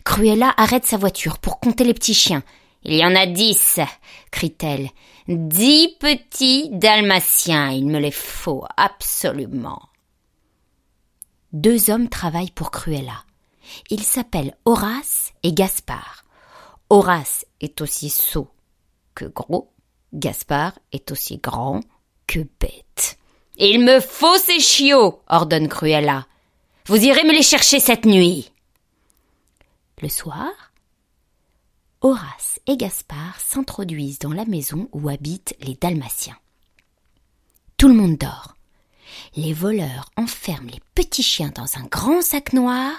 Cruella 0.04 0.54
arrête 0.56 0.86
sa 0.86 0.96
voiture 0.96 1.38
pour 1.38 1.60
compter 1.60 1.84
les 1.84 1.94
petits 1.94 2.14
chiens. 2.14 2.42
Il 2.84 2.94
y 2.94 3.04
en 3.04 3.14
a 3.14 3.26
dix, 3.26 3.80
crie-t-elle. 4.30 4.90
Dix 5.26 5.96
petits 5.98 6.68
dalmatiens, 6.70 7.70
il 7.70 7.86
me 7.86 7.98
les 7.98 8.10
faut 8.10 8.64
absolument. 8.76 9.80
Deux 11.52 11.88
hommes 11.88 12.08
travaillent 12.08 12.50
pour 12.50 12.70
Cruella. 12.70 13.24
Ils 13.88 14.02
s'appellent 14.02 14.56
Horace 14.64 15.32
et 15.42 15.52
Gaspard. 15.52 16.24
Horace 16.90 17.46
est 17.60 17.80
aussi 17.80 18.10
sot 18.10 18.50
que 19.14 19.24
gros. 19.24 19.72
Gaspard 20.12 20.72
est 20.92 21.10
aussi 21.10 21.38
grand 21.38 21.80
que 22.26 22.40
bête. 22.60 23.18
Il 23.56 23.84
me 23.84 24.00
faut 24.00 24.36
ces 24.36 24.60
chiots, 24.60 25.22
ordonne 25.28 25.68
Cruella. 25.68 26.26
Vous 26.86 27.02
irez 27.02 27.24
me 27.24 27.32
les 27.32 27.42
chercher 27.42 27.80
cette 27.80 28.04
nuit. 28.04 28.50
Le 30.00 30.08
soir, 30.08 30.50
Horace 32.00 32.60
et 32.66 32.76
Gaspard 32.76 33.40
s'introduisent 33.40 34.18
dans 34.18 34.32
la 34.32 34.44
maison 34.44 34.88
où 34.92 35.08
habitent 35.08 35.56
les 35.60 35.74
Dalmatiens. 35.74 36.36
Tout 37.76 37.88
le 37.88 37.94
monde 37.94 38.18
dort. 38.18 38.54
Les 39.36 39.52
voleurs 39.52 40.10
enferment 40.16 40.70
les 40.70 40.80
petits 40.94 41.22
chiens 41.22 41.52
dans 41.54 41.78
un 41.78 41.84
grand 41.84 42.22
sac 42.22 42.52
noir 42.52 42.92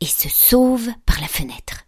et 0.00 0.06
se 0.06 0.28
sauvent 0.28 0.90
par 1.06 1.20
la 1.20 1.28
fenêtre. 1.28 1.84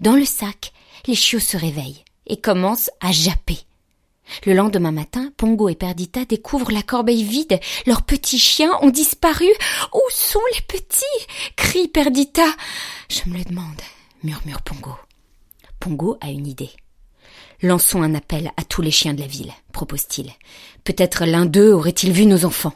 Dans 0.00 0.16
le 0.16 0.24
sac, 0.24 0.72
les 1.06 1.14
chiots 1.14 1.40
se 1.40 1.56
réveillent 1.56 2.04
et 2.26 2.40
commencent 2.40 2.90
à 3.00 3.12
japper. 3.12 3.58
Le 4.46 4.54
lendemain 4.54 4.92
matin, 4.92 5.32
Pongo 5.36 5.68
et 5.68 5.74
Perdita 5.74 6.24
découvrent 6.24 6.72
la 6.72 6.82
corbeille 6.82 7.24
vide. 7.24 7.60
Leurs 7.86 8.02
petits 8.02 8.38
chiens 8.38 8.72
ont 8.80 8.90
disparu. 8.90 9.48
Où 9.92 10.02
sont 10.10 10.40
les 10.54 10.62
petits? 10.62 11.26
crie 11.56 11.88
Perdita. 11.88 12.46
Je 13.08 13.28
me 13.30 13.38
le 13.38 13.44
demande, 13.44 13.80
murmure 14.22 14.62
Pongo. 14.62 14.94
Pongo 15.80 16.16
a 16.20 16.30
une 16.30 16.46
idée. 16.46 16.70
Lançons 17.62 18.02
un 18.02 18.14
appel 18.14 18.50
à 18.56 18.64
tous 18.64 18.82
les 18.82 18.90
chiens 18.90 19.14
de 19.14 19.20
la 19.20 19.26
ville, 19.26 19.52
propose-t-il. 19.72 20.30
Peut-être 20.82 21.24
l'un 21.24 21.46
d'eux 21.46 21.72
aurait-il 21.72 22.12
vu 22.12 22.26
nos 22.26 22.44
enfants. 22.44 22.74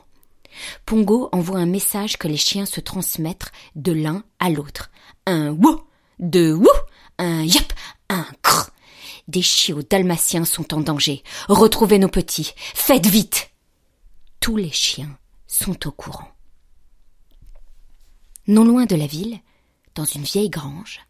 Pongo 0.86 1.28
envoie 1.32 1.58
un 1.58 1.66
message 1.66 2.16
que 2.16 2.28
les 2.28 2.36
chiens 2.36 2.66
se 2.66 2.80
transmettent 2.80 3.52
de 3.74 3.92
l'un 3.92 4.24
à 4.38 4.50
l'autre. 4.50 4.90
Un 5.26 5.50
wou, 5.50 5.80
deux 6.18 6.52
wou, 6.52 6.68
un 7.18 7.42
yap, 7.42 7.72
un 8.08 8.26
cr. 8.42 8.70
Des 9.28 9.42
chiots 9.42 9.82
dalmatiens 9.82 10.44
sont 10.44 10.74
en 10.74 10.80
danger. 10.80 11.22
Retrouvez 11.48 11.98
nos 11.98 12.08
petits. 12.08 12.54
Faites 12.56 13.06
vite. 13.06 13.50
Tous 14.40 14.56
les 14.56 14.70
chiens 14.70 15.18
sont 15.46 15.86
au 15.86 15.92
courant. 15.92 16.28
Non 18.46 18.64
loin 18.64 18.86
de 18.86 18.96
la 18.96 19.06
ville, 19.06 19.38
dans 19.94 20.06
une 20.06 20.22
vieille 20.22 20.48
grange, 20.48 21.00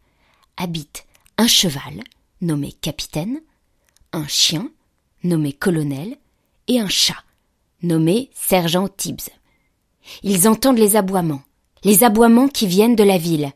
habite 0.57 1.05
un 1.37 1.47
cheval 1.47 2.03
nommé 2.41 2.73
capitaine, 2.73 3.41
un 4.11 4.27
chien 4.27 4.69
nommé 5.23 5.53
colonel 5.53 6.17
et 6.67 6.79
un 6.79 6.89
chat 6.89 7.23
nommé 7.81 8.29
sergent 8.33 8.89
Tibbs. 8.89 9.29
Ils 10.23 10.47
entendent 10.49 10.79
les 10.79 10.97
aboiements, 10.97 11.43
les 11.83 12.03
aboiements 12.03 12.49
qui 12.49 12.67
viennent 12.67 12.95
de 12.95 13.03
la 13.03 13.17
ville. 13.17 13.53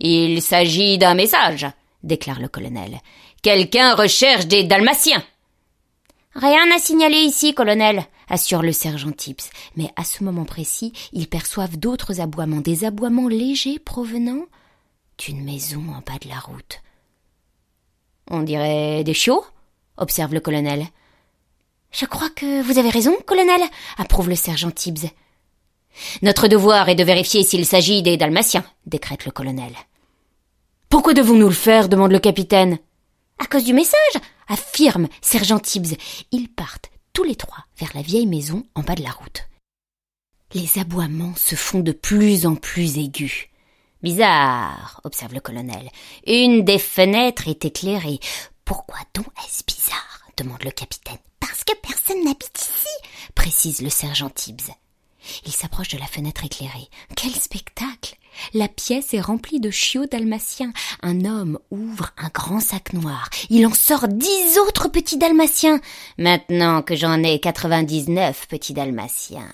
Il 0.00 0.40
s'agit 0.40 0.96
d'un 0.96 1.14
message, 1.14 1.66
déclare 2.02 2.40
le 2.40 2.48
colonel. 2.48 3.00
Quelqu'un 3.42 3.96
recherche 3.96 4.46
des 4.46 4.62
dalmatiens. 4.62 5.24
Rien 6.36 6.64
à 6.72 6.78
signaler 6.78 7.18
ici, 7.18 7.54
colonel, 7.54 8.04
assure 8.28 8.62
le 8.62 8.70
sergent 8.70 9.10
Tibbs. 9.10 9.50
Mais 9.76 9.90
à 9.96 10.04
ce 10.04 10.22
moment 10.22 10.44
précis, 10.44 10.92
ils 11.12 11.26
perçoivent 11.26 11.76
d'autres 11.76 12.20
aboiements, 12.20 12.60
des 12.60 12.84
aboiements 12.84 13.26
légers 13.26 13.80
provenant 13.80 14.44
d'une 15.18 15.42
maison 15.42 15.82
en 15.88 16.00
bas 16.00 16.20
de 16.22 16.28
la 16.28 16.38
route. 16.38 16.82
On 18.30 18.42
dirait 18.42 19.02
des 19.02 19.12
chiots, 19.12 19.44
observe 19.96 20.34
le 20.34 20.40
colonel. 20.40 20.86
Je 21.90 22.06
crois 22.06 22.30
que 22.30 22.62
vous 22.62 22.78
avez 22.78 22.90
raison, 22.90 23.16
colonel, 23.26 23.60
approuve 23.98 24.28
le 24.28 24.36
sergent 24.36 24.70
Tibbs. 24.70 25.10
Notre 26.22 26.46
devoir 26.46 26.88
est 26.88 26.94
de 26.94 27.02
vérifier 27.02 27.42
s'il 27.42 27.66
s'agit 27.66 28.02
des 28.02 28.16
dalmatiens, 28.16 28.64
décrète 28.86 29.26
le 29.26 29.32
colonel. 29.32 29.74
Pourquoi 30.88 31.12
devons-nous 31.12 31.48
le 31.48 31.52
faire 31.52 31.88
demande 31.88 32.12
le 32.12 32.20
capitaine. 32.20 32.78
À 33.38 33.46
cause 33.46 33.64
du 33.64 33.72
message, 33.72 33.96
affirme 34.48 35.08
sergent 35.20 35.58
Tibbs. 35.58 35.96
Ils 36.30 36.48
partent 36.48 36.90
tous 37.12 37.24
les 37.24 37.36
trois 37.36 37.64
vers 37.78 37.90
la 37.94 38.02
vieille 38.02 38.26
maison 38.26 38.64
en 38.74 38.82
bas 38.82 38.94
de 38.94 39.02
la 39.02 39.10
route. 39.10 39.48
Les 40.54 40.78
aboiements 40.78 41.34
se 41.36 41.54
font 41.54 41.80
de 41.80 41.92
plus 41.92 42.46
en 42.46 42.56
plus 42.56 42.98
aigus. 42.98 43.48
Bizarre, 44.02 45.00
observe 45.04 45.32
le 45.34 45.40
colonel. 45.40 45.90
Une 46.26 46.64
des 46.64 46.78
fenêtres 46.78 47.48
est 47.48 47.64
éclairée. 47.64 48.20
Pourquoi 48.64 48.98
donc 49.14 49.26
est-ce 49.44 49.64
bizarre? 49.64 50.22
demande 50.36 50.62
le 50.64 50.70
capitaine. 50.70 51.18
Parce 51.40 51.64
que 51.64 51.74
personne 51.82 52.24
n'habite 52.24 52.58
ici, 52.58 52.88
précise 53.34 53.82
le 53.82 53.90
sergent 53.90 54.30
Tibbs. 54.30 54.70
Il 55.46 55.52
s'approche 55.52 55.88
de 55.88 55.98
la 55.98 56.06
fenêtre 56.06 56.44
éclairée. 56.44 56.88
Quel 57.16 57.32
spectacle 57.32 58.16
La 58.54 58.68
pièce 58.68 59.14
est 59.14 59.20
remplie 59.20 59.60
de 59.60 59.70
chiots 59.70 60.06
dalmatiens. 60.06 60.72
Un 61.02 61.24
homme 61.24 61.58
ouvre 61.70 62.10
un 62.18 62.28
grand 62.28 62.60
sac 62.60 62.92
noir. 62.92 63.28
Il 63.50 63.66
en 63.66 63.74
sort 63.74 64.08
dix 64.08 64.58
autres 64.58 64.88
petits 64.88 65.18
dalmatiens. 65.18 65.80
Maintenant 66.18 66.82
que 66.82 66.96
j'en 66.96 67.22
ai 67.22 67.40
quatre-vingt-dix-neuf 67.40 68.48
petits 68.48 68.74
dalmatiens, 68.74 69.52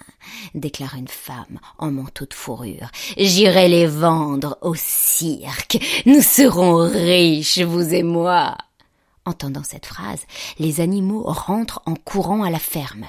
déclare 0.54 0.94
une 0.94 1.08
femme 1.08 1.58
en 1.78 1.90
manteau 1.90 2.26
de 2.26 2.34
fourrure, 2.34 2.90
j'irai 3.16 3.68
les 3.68 3.86
vendre 3.86 4.58
au 4.62 4.74
cirque. 4.74 5.78
Nous 6.06 6.22
serons 6.22 6.88
riches, 6.88 7.58
vous 7.58 7.94
et 7.94 8.02
moi. 8.02 8.56
Entendant 9.24 9.62
cette 9.62 9.86
phrase, 9.86 10.24
les 10.58 10.80
animaux 10.80 11.24
rentrent 11.24 11.82
en 11.84 11.94
courant 11.94 12.42
à 12.42 12.50
la 12.50 12.58
ferme. 12.58 13.06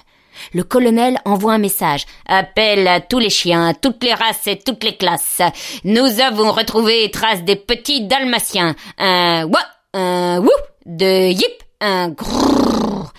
Le 0.54 0.64
colonel 0.64 1.20
envoie 1.26 1.54
un 1.54 1.60
message. 1.60 2.06
Appel 2.26 2.88
à 2.88 3.02
tous 3.02 3.20
les 3.20 3.30
chiens, 3.30 3.74
toutes 3.74 4.04
les 4.04 4.14
races 4.14 4.48
et 4.48 4.58
toutes 4.60 4.84
les 4.84 4.98
classes. 4.98 5.42
Nous 5.84 6.20
avons 6.20 6.52
retrouvé 6.52 7.10
traces 7.12 7.44
des 7.44 7.56
petits 7.56 8.08
dalmatiens. 8.08 8.76
Un 8.98 9.46
wa, 9.46 9.62
un 9.94 10.40
wou, 10.40 10.50
deux 10.86 11.30
yip, 11.30 11.64
un 11.82 12.10
grrrr. 12.10 13.14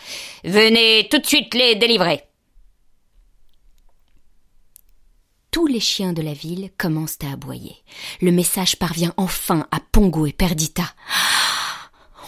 Venez 0.44 1.08
tout 1.10 1.18
de 1.18 1.26
suite 1.26 1.54
les 1.54 1.74
délivrer. 1.76 2.22
Tous 5.50 5.66
les 5.66 5.80
chiens 5.80 6.12
de 6.12 6.22
la 6.22 6.32
ville 6.32 6.70
commencent 6.78 7.18
à 7.24 7.32
aboyer. 7.32 7.76
Le 8.20 8.30
message 8.30 8.76
parvient 8.76 9.12
enfin 9.16 9.66
à 9.72 9.78
Pongo 9.92 10.26
et 10.26 10.32
Perdita. 10.32 10.84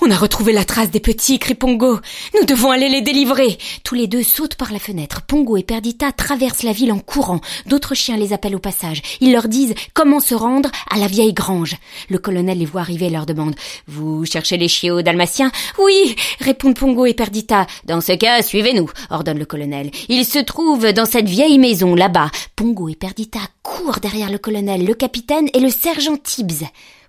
On 0.05 0.11
a 0.11 0.17
retrouvé 0.17 0.53
la 0.53 0.65
trace 0.65 0.91
des 0.91 0.99
petits, 0.99 1.39
crie 1.39 1.55
Pongo. 1.55 2.01
Nous 2.35 2.45
devons 2.45 2.73
aller 2.73 2.89
les 2.89 3.03
délivrer. 3.03 3.57
Tous 3.85 3.95
les 3.95 4.09
deux 4.09 4.25
sautent 4.25 4.57
par 4.57 4.73
la 4.73 4.81
fenêtre. 4.81 5.23
Pongo 5.23 5.57
et 5.57 5.63
Perdita 5.63 6.11
traversent 6.11 6.65
la 6.65 6.73
ville 6.73 6.91
en 6.91 6.99
courant. 6.99 7.41
D'autres 7.67 7.95
chiens 7.95 8.17
les 8.17 8.33
appellent 8.33 8.57
au 8.57 8.59
passage. 8.59 9.01
Ils 9.21 9.31
leur 9.31 9.47
disent 9.47 9.75
comment 9.95 10.19
se 10.19 10.35
rendre 10.35 10.73
à 10.91 10.99
la 10.99 11.07
vieille 11.07 11.33
grange. 11.33 11.77
Le 12.09 12.19
colonel 12.19 12.59
les 12.59 12.67
voit 12.67 12.81
arriver 12.81 13.07
et 13.07 13.11
leur 13.11 13.27
demande 13.27 13.55
Vous 13.87 14.25
cherchez 14.25 14.57
les 14.57 14.67
chiots 14.67 15.03
dalmatiens? 15.03 15.53
Oui, 15.79 16.17
répondent 16.41 16.77
Pongo 16.77 17.07
et 17.07 17.15
Perdita. 17.15 17.69
Dans 17.85 18.01
ce 18.01 18.11
cas, 18.11 18.43
suivez-nous, 18.43 18.91
ordonne 19.09 19.39
le 19.39 19.47
colonel. 19.47 19.93
Ils 20.09 20.25
se 20.25 20.41
trouvent 20.41 20.93
dans 20.93 21.07
cette 21.07 21.29
vieille 21.29 21.61
maison 21.61 21.95
là-bas. 21.95 22.33
Pongo 22.57 22.89
et 22.89 22.97
Perdita 22.97 23.39
courent 23.63 24.01
derrière 24.01 24.33
le 24.33 24.39
colonel, 24.39 24.85
le 24.85 24.95
capitaine 24.95 25.49
et 25.55 25.61
le 25.61 25.71
sergent 25.71 26.17
Tibbs. 26.17 26.65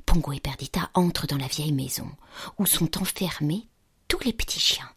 Pongo 0.05 0.31
et 0.33 0.39
Perdita 0.39 0.89
entrent 0.93 1.27
dans 1.27 1.37
la 1.37 1.47
vieille 1.47 1.71
maison, 1.71 2.07
où 2.57 2.65
sont 2.65 3.01
enfermés 3.01 3.67
tous 4.07 4.19
les 4.23 4.33
petits 4.33 4.59
chiens. 4.59 4.89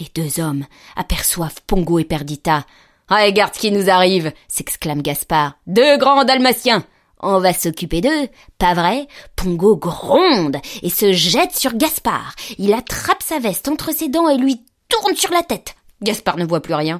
Les 0.00 0.10
deux 0.14 0.40
hommes 0.40 0.66
aperçoivent 0.96 1.62
Pongo 1.66 1.98
et 1.98 2.04
Perdita. 2.04 2.66
Ah, 3.08 3.24
regarde 3.24 3.54
ce 3.54 3.60
qui 3.60 3.70
nous 3.70 3.88
arrive 3.88 4.32
s'exclame 4.48 5.02
Gaspard. 5.02 5.54
Deux 5.66 5.96
grands 5.96 6.24
dalmatiens 6.24 6.84
on 7.20 7.40
va 7.40 7.52
s'occuper 7.52 8.00
d'eux, 8.00 8.28
pas 8.58 8.74
vrai? 8.74 9.08
Pongo 9.36 9.76
gronde 9.76 10.58
et 10.82 10.90
se 10.90 11.12
jette 11.12 11.56
sur 11.56 11.74
Gaspard. 11.74 12.34
Il 12.58 12.74
attrape 12.74 13.22
sa 13.22 13.38
veste 13.38 13.68
entre 13.68 13.92
ses 13.94 14.08
dents 14.08 14.28
et 14.28 14.36
lui 14.36 14.62
tourne 14.88 15.16
sur 15.16 15.32
la 15.32 15.42
tête. 15.42 15.74
Gaspard 16.02 16.36
ne 16.36 16.44
voit 16.44 16.60
plus 16.60 16.74
rien. 16.74 16.98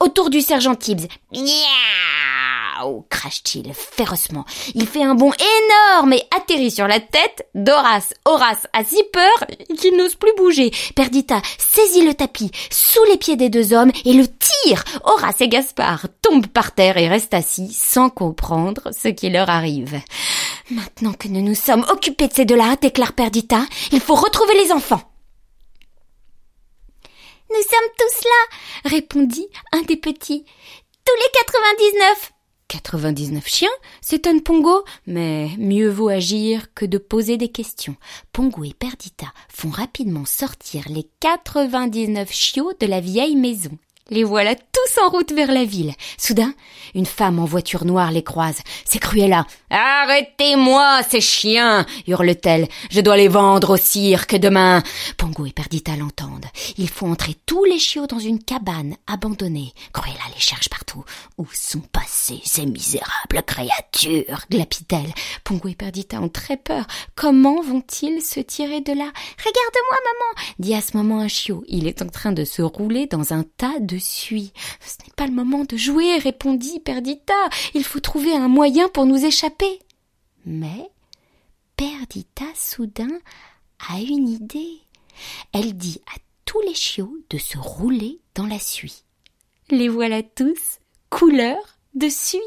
Autour 0.00 0.30
du 0.30 0.40
sergent 0.40 0.74
Tibbs. 0.74 1.08
Miaou 2.78 3.06
crache-t-il 3.08 3.72
férocement. 3.74 4.44
Il 4.74 4.86
fait 4.86 5.02
un 5.02 5.14
bond 5.14 5.32
énorme 5.32 6.12
et 6.12 6.22
atterrit 6.36 6.70
sur 6.70 6.86
la 6.86 7.00
tête 7.00 7.48
d'Horace. 7.54 8.14
Horace 8.24 8.66
a 8.72 8.84
si 8.84 9.02
peur 9.12 9.46
qu'il 9.78 9.96
n'ose 9.96 10.14
plus 10.14 10.34
bouger. 10.36 10.70
Perdita 10.94 11.40
saisit 11.58 12.04
le 12.04 12.14
tapis 12.14 12.50
sous 12.70 13.04
les 13.04 13.16
pieds 13.16 13.36
des 13.36 13.48
deux 13.48 13.72
hommes 13.72 13.92
et 14.04 14.12
le 14.12 14.26
tire. 14.26 14.84
Horace 15.04 15.40
et 15.40 15.48
Gaspard 15.48 16.06
tombent 16.22 16.46
par 16.46 16.72
terre 16.74 16.96
et 16.96 17.08
restent 17.08 17.34
assis 17.34 17.72
sans 17.72 18.10
comprendre 18.10 18.90
ce 18.92 19.08
qui 19.08 19.30
leur 19.30 19.50
arrive. 19.50 20.00
Maintenant 20.70 21.12
que 21.12 21.28
nous 21.28 21.42
nous 21.42 21.54
sommes 21.54 21.86
occupés 21.90 22.28
de 22.28 22.34
ces 22.34 22.44
deux-là, 22.44 22.76
déclare 22.80 23.12
Perdita, 23.12 23.60
il 23.92 24.00
faut 24.00 24.14
retrouver 24.14 24.54
les 24.62 24.72
enfants. 24.72 25.02
Nous 27.50 27.62
sommes 27.62 27.90
tous 27.98 28.24
là, 28.24 28.90
répondit 28.90 29.48
un 29.72 29.82
des 29.82 29.96
petits. 29.96 30.44
Tous 31.04 31.16
les 31.16 31.30
99. 31.34 32.32
99 32.70 33.48
chiens 33.48 33.68
s'étonne 34.00 34.42
Pongo, 34.42 34.84
mais 35.04 35.50
mieux 35.58 35.88
vaut 35.88 36.08
agir 36.08 36.72
que 36.72 36.86
de 36.86 36.98
poser 36.98 37.36
des 37.36 37.48
questions. 37.48 37.96
Pongo 38.32 38.62
et 38.62 38.74
Perdita 38.78 39.26
font 39.48 39.70
rapidement 39.70 40.24
sortir 40.24 40.84
les 40.88 41.08
99 41.18 42.30
chiots 42.32 42.72
de 42.78 42.86
la 42.86 43.00
vieille 43.00 43.34
maison. 43.34 43.76
Les 44.10 44.24
voilà 44.24 44.56
tous 44.56 45.00
en 45.00 45.08
route 45.08 45.32
vers 45.32 45.52
la 45.52 45.64
ville. 45.64 45.94
Soudain, 46.18 46.52
une 46.96 47.06
femme 47.06 47.38
en 47.38 47.44
voiture 47.44 47.84
noire 47.84 48.10
les 48.10 48.24
croise. 48.24 48.58
C'est 48.84 48.98
Cruella. 48.98 49.46
Arrêtez-moi, 49.70 51.02
ces 51.08 51.20
chiens 51.20 51.86
hurle-t-elle. 52.08 52.66
Je 52.90 53.00
dois 53.00 53.16
les 53.16 53.28
vendre 53.28 53.74
au 53.74 53.76
cirque 53.76 54.34
demain. 54.34 54.82
Pongo 55.16 55.46
et 55.46 55.52
Perdita 55.52 55.94
l'entendent. 55.94 56.46
Il 56.76 56.88
faut 56.88 57.06
entrer 57.06 57.36
tous 57.46 57.64
les 57.64 57.78
chiots 57.78 58.08
dans 58.08 58.18
une 58.18 58.42
cabane 58.42 58.96
abandonnée. 59.06 59.72
Cruella 59.92 60.18
les 60.34 60.40
cherche 60.40 60.68
partout. 60.68 61.04
Où 61.38 61.46
sont 61.52 61.78
passées 61.92 62.40
ces 62.44 62.66
misérables 62.66 63.42
créatures? 63.46 64.44
glapit-elle. 64.50 65.14
Pongo 65.44 65.68
et 65.68 65.76
Perdita 65.76 66.20
ont 66.20 66.28
très 66.28 66.56
peur. 66.56 66.84
Comment 67.14 67.62
vont-ils 67.62 68.22
se 68.22 68.40
tirer 68.40 68.80
de 68.80 68.92
là? 68.92 69.12
Regarde-moi, 69.38 69.98
maman 70.04 70.42
dit 70.58 70.74
à 70.74 70.80
ce 70.80 70.96
moment 70.96 71.20
un 71.20 71.28
chiot. 71.28 71.62
Il 71.68 71.86
est 71.86 72.02
en 72.02 72.08
train 72.08 72.32
de 72.32 72.44
se 72.44 72.62
rouler 72.62 73.06
dans 73.06 73.32
un 73.32 73.44
tas 73.44 73.78
de 73.78 73.99
suie. 74.00 74.52
Ce 74.80 74.96
n'est 75.04 75.12
pas 75.14 75.26
le 75.26 75.32
moment 75.32 75.64
de 75.64 75.76
jouer, 75.76 76.18
répondit 76.18 76.80
Perdita. 76.80 77.34
Il 77.74 77.84
faut 77.84 78.00
trouver 78.00 78.34
un 78.34 78.48
moyen 78.48 78.88
pour 78.88 79.06
nous 79.06 79.24
échapper. 79.24 79.78
Mais 80.44 80.90
Perdita 81.76 82.46
soudain 82.54 83.20
a 83.88 84.00
une 84.00 84.28
idée. 84.28 84.80
Elle 85.52 85.76
dit 85.76 86.00
à 86.14 86.18
tous 86.44 86.60
les 86.62 86.74
chiots 86.74 87.16
de 87.30 87.38
se 87.38 87.58
rouler 87.58 88.20
dans 88.34 88.46
la 88.46 88.58
suie. 88.58 89.04
Les 89.70 89.88
voilà 89.88 90.22
tous, 90.22 90.80
couleur 91.10 91.78
de 91.94 92.08
suie. 92.08 92.38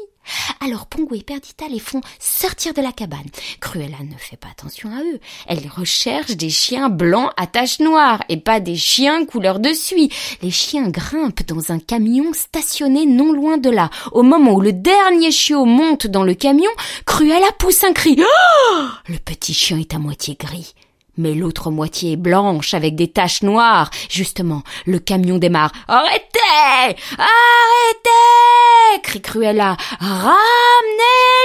Alors 0.60 0.86
Pongo 0.86 1.14
et 1.14 1.22
Perdita 1.22 1.66
les 1.68 1.78
font 1.78 2.00
sortir 2.18 2.72
de 2.74 2.80
la 2.80 2.92
cabane. 2.92 3.26
Cruella 3.60 3.98
ne 4.02 4.16
fait 4.16 4.36
pas 4.36 4.48
attention 4.50 4.90
à 4.90 5.00
eux. 5.00 5.20
Elle 5.46 5.68
recherche 5.68 6.32
des 6.32 6.50
chiens 6.50 6.88
blancs 6.88 7.30
à 7.36 7.46
taches 7.46 7.80
noires 7.80 8.22
et 8.28 8.38
pas 8.38 8.60
des 8.60 8.76
chiens 8.76 9.24
couleur 9.26 9.60
de 9.60 9.72
suie. 9.72 10.10
Les 10.42 10.50
chiens 10.50 10.88
grimpent 10.88 11.46
dans 11.46 11.72
un 11.72 11.78
camion 11.78 12.32
stationné 12.32 13.06
non 13.06 13.32
loin 13.32 13.58
de 13.58 13.70
là. 13.70 13.90
Au 14.12 14.22
moment 14.22 14.54
où 14.54 14.60
le 14.60 14.72
dernier 14.72 15.30
chiot 15.30 15.64
monte 15.64 16.06
dans 16.06 16.24
le 16.24 16.34
camion, 16.34 16.70
Cruella 17.06 17.52
pousse 17.58 17.84
un 17.84 17.92
cri. 17.92 18.16
Oh 18.18 18.84
le 19.08 19.18
petit 19.18 19.54
chien 19.54 19.78
est 19.78 19.94
à 19.94 19.98
moitié 19.98 20.36
gris. 20.38 20.74
Mais 21.16 21.34
l'autre 21.34 21.70
moitié 21.70 22.12
est 22.12 22.16
blanche 22.16 22.74
avec 22.74 22.96
des 22.96 23.08
taches 23.08 23.42
noires. 23.42 23.90
Justement, 24.10 24.62
le 24.86 24.98
camion 24.98 25.38
démarre. 25.38 25.72
Arrêtez 25.88 26.98
Arrêtez 27.18 29.02
crie 29.02 29.22
Cruella. 29.22 29.76
Ramenez 30.00 30.34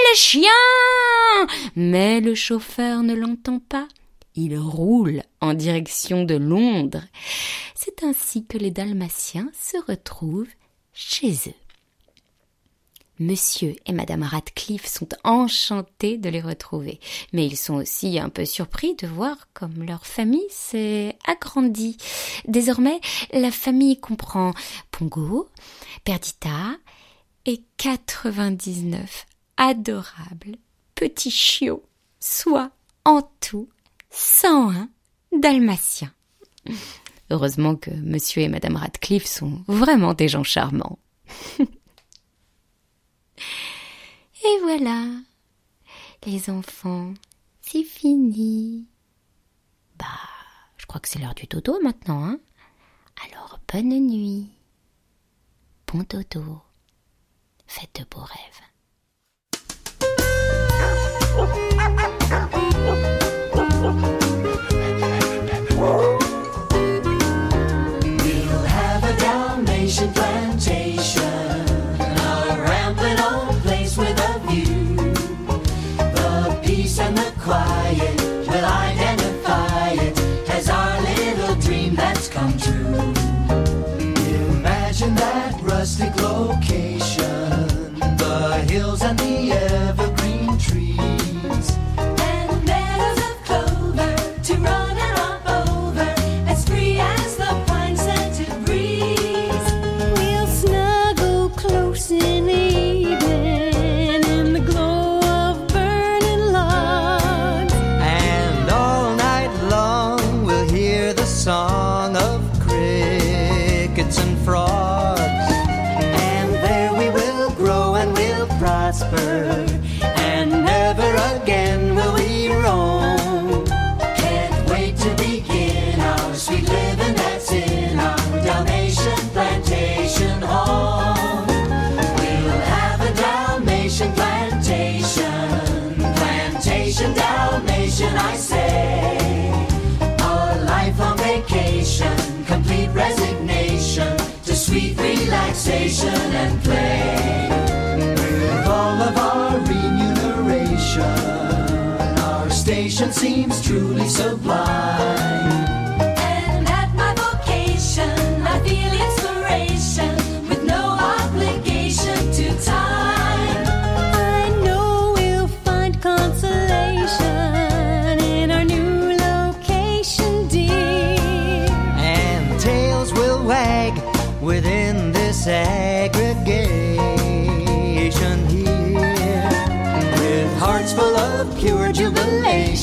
les 0.09 0.17
chiens 0.17 0.49
Mais 1.75 2.19
le 2.21 2.35
chauffeur 2.35 3.03
ne 3.03 3.13
l'entend 3.13 3.59
pas. 3.59 3.87
Il 4.35 4.57
roule 4.57 5.21
en 5.41 5.53
direction 5.53 6.23
de 6.23 6.35
Londres. 6.35 7.03
C'est 7.75 8.03
ainsi 8.03 8.45
que 8.45 8.57
les 8.57 8.71
Dalmatiens 8.71 9.49
se 9.53 9.77
retrouvent 9.87 10.47
chez 10.93 11.33
eux. 11.47 11.68
Monsieur 13.19 13.75
et 13.85 13.91
Madame 13.91 14.23
Radcliffe 14.23 14.87
sont 14.87 15.09
enchantés 15.23 16.17
de 16.17 16.29
les 16.29 16.41
retrouver, 16.41 16.99
mais 17.33 17.45
ils 17.45 17.57
sont 17.57 17.75
aussi 17.75 18.17
un 18.17 18.29
peu 18.29 18.45
surpris 18.45 18.95
de 18.95 19.07
voir 19.07 19.35
comme 19.53 19.83
leur 19.83 20.05
famille 20.05 20.47
s'est 20.49 21.17
agrandie. 21.27 21.97
Désormais, 22.47 23.01
la 23.33 23.51
famille 23.51 23.99
comprend 23.99 24.53
Pongo, 24.91 25.49
Perdita 26.05 26.77
et 27.45 27.61
99 27.77 29.25
adorables 29.57 30.55
petits 30.95 31.31
chiots, 31.31 31.83
soit 32.19 32.71
en 33.05 33.21
tout 33.41 33.69
101 34.11 34.89
dalmatiens. 35.37 36.13
Heureusement 37.31 37.75
que 37.75 37.91
Monsieur 37.91 38.43
et 38.43 38.47
Madame 38.47 38.75
Radcliffe 38.75 39.25
sont 39.25 39.63
vraiment 39.67 40.13
des 40.13 40.27
gens 40.27 40.43
charmants. 40.43 40.99
Et 44.49 44.59
voilà, 44.61 45.05
les 46.25 46.49
enfants, 46.49 47.13
c'est 47.61 47.83
fini. 47.83 48.87
Bah, 49.95 50.05
je 50.77 50.87
crois 50.87 50.99
que 50.99 51.07
c'est 51.07 51.19
l'heure 51.19 51.35
du 51.35 51.45
dodo 51.45 51.79
maintenant, 51.83 52.23
hein. 52.25 52.39
Alors, 53.27 53.59
bonne 53.71 53.89
nuit. 54.07 54.49
Bon 55.85 56.03
dodo. 56.09 56.61
Faites 57.67 57.99
de 57.99 58.05
beaux 58.09 58.23
rêves. 58.23 58.61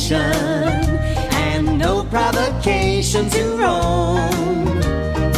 Jubilation 0.08 0.96
and 1.34 1.78
no 1.78 2.04
provocation 2.04 3.28
to 3.30 3.42
roam. 3.56 4.80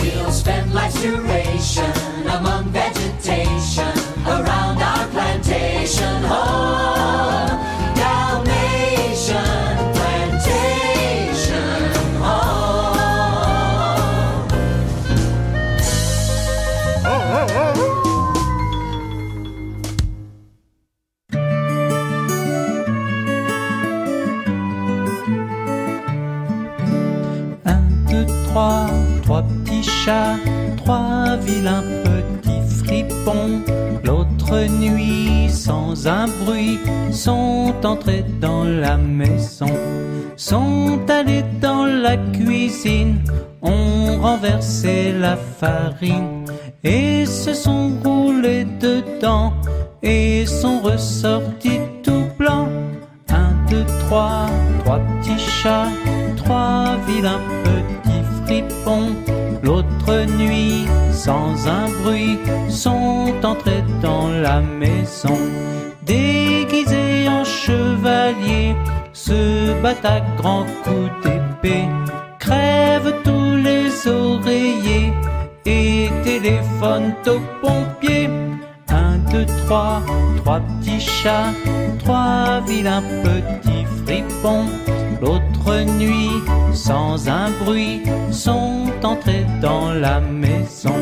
We'll 0.03 0.31
spend 0.31 0.75
life's 0.75 1.01
duration 1.01 1.93
among 2.29 2.65
vegetation 2.67 3.93
around 4.27 4.83
our 4.83 5.09
plantation 5.09 6.23
home. 6.25 6.78
Trois 31.49 31.55
vilains 31.55 31.85
petits 32.05 32.85
fripons. 32.85 33.63
L'autre 34.05 34.67
nuit, 34.69 35.49
sans 35.51 36.07
un 36.07 36.27
bruit, 36.45 36.79
sont 37.11 37.75
entrés 37.85 38.25
dans 38.41 38.65
la 38.65 38.97
maison, 38.97 39.71
sont 40.37 41.01
allés 41.09 41.45
dans 41.61 41.87
la 41.87 42.17
cuisine, 42.17 43.19
ont 43.63 44.19
renversé 44.21 45.13
la 45.13 45.37
farine 45.37 46.45
et 46.85 47.27
se 47.27 47.55
sont 47.55 47.93
roulés 48.05 48.67
dedans 48.81 49.53
et 50.03 50.47
sont 50.47 50.81
ressortis 50.81 51.81
tout 52.03 52.27
blancs. 52.39 52.69
Un, 53.31 53.51
deux, 53.69 53.85
trois, 54.07 54.47
trois 54.85 55.01
petits 55.01 55.39
chats, 55.39 55.89
trois 56.37 56.97
vilains 57.07 57.41
petits 57.65 58.23
fripons. 58.45 59.28
Sans 61.19 61.67
un 61.67 61.89
bruit, 62.01 62.39
sont 62.69 63.35
entrés 63.43 63.83
dans 64.01 64.29
la 64.29 64.61
maison. 64.61 65.37
Déguisés 66.07 67.29
en 67.29 67.45
chevaliers, 67.45 68.77
se 69.13 69.73
battent 69.83 70.05
à 70.05 70.21
grands 70.37 70.71
coups 70.85 71.11
d'épée, 71.25 71.89
crèvent 72.39 73.17
tous 73.25 73.57
les 73.57 74.07
oreillers 74.07 75.13
et 75.67 76.09
téléphonent 76.23 77.15
aux 77.27 77.43
pompiers. 77.67 78.31
Un, 78.89 79.19
deux, 79.33 79.47
trois, 79.67 80.01
trois 80.37 80.61
petits 80.61 81.01
chats, 81.01 81.53
trois 81.99 82.61
vilains 82.69 83.03
petits 83.25 83.87
fripons. 84.05 84.67
L'autre 85.21 85.58
nuit, 85.77 86.43
sans 86.73 87.29
un 87.29 87.51
bruit, 87.63 88.03
sont 88.31 88.87
entrés 89.03 89.47
dans 89.61 89.93
la 89.93 90.21
maison. 90.21 90.95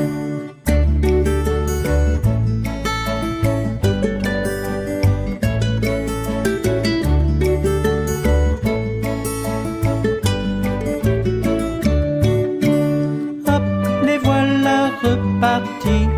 Hop, 13.47 13.63
les 14.05 14.19
voilà 14.19 14.91
repartis 15.03 16.09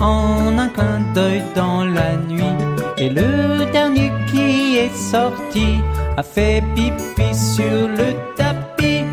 en 0.00 0.58
un 0.58 0.68
clin 0.68 1.00
d'œil 1.14 1.42
dans 1.54 1.84
la 1.84 2.16
nuit. 2.16 2.40
Et 2.98 3.08
le 3.08 3.70
dernier 3.72 4.10
qui 4.30 4.76
est 4.76 4.94
sorti 4.94 5.80
a 6.16 6.22
fait 6.22 6.62
pipi 6.74 7.09
sur 7.60 7.88
le 7.88 8.08
tapis. 8.36 9.04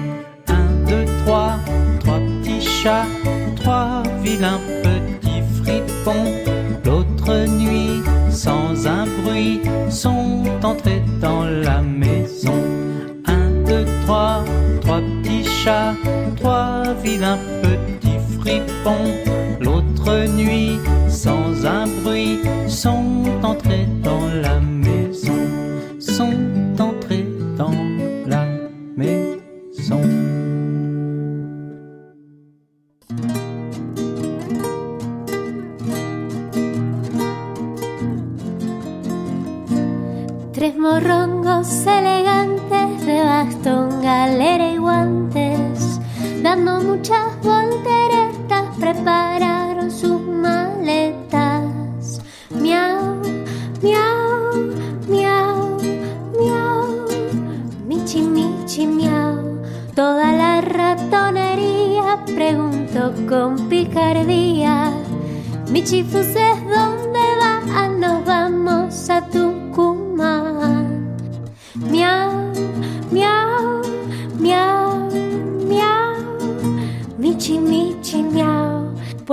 Un, 0.47 0.67
deux, 0.87 1.05
trois, 1.23 1.55
trois 1.99 2.19
petits 2.19 2.61
chats, 2.61 3.07
trois 3.55 4.03
vilains 4.23 4.61
petits 4.83 5.43
fripons. 5.57 6.36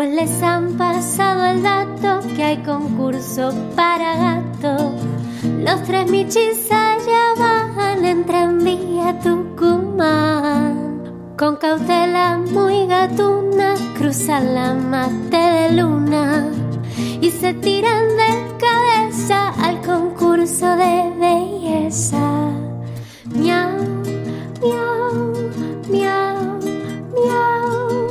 Pues 0.05 0.17
les 0.17 0.43
han 0.43 0.77
pasado 0.77 1.47
el 1.47 1.63
dato 1.63 2.21
que 2.37 2.43
hay 2.43 2.59
concurso 2.59 3.55
para 3.75 4.15
gato. 4.17 4.93
Los 5.61 5.83
tres 5.85 6.11
michis 6.11 6.71
allá 6.71 7.33
van 7.39 8.05
en 8.05 8.27
tranvía 8.27 9.19
Tucumán. 9.21 11.01
Con 11.39 11.57
cautela 11.57 12.39
muy 12.53 12.87
gatuna 12.87 13.77
cruzan 13.97 14.55
la 14.55 14.75
mate 14.75 15.39
de 15.39 15.73
luna 15.73 16.51
y 17.23 17.31
se 17.31 17.55
tiran 17.55 18.07
de 18.19 18.57
cabeza 18.61 19.55
al 19.59 19.81
concurso 19.81 20.67
de 20.77 21.15
belleza. 21.19 22.51
Miau, 23.35 23.71
miau, 24.61 25.33
miau, 25.89 26.59
miau, 27.15 28.09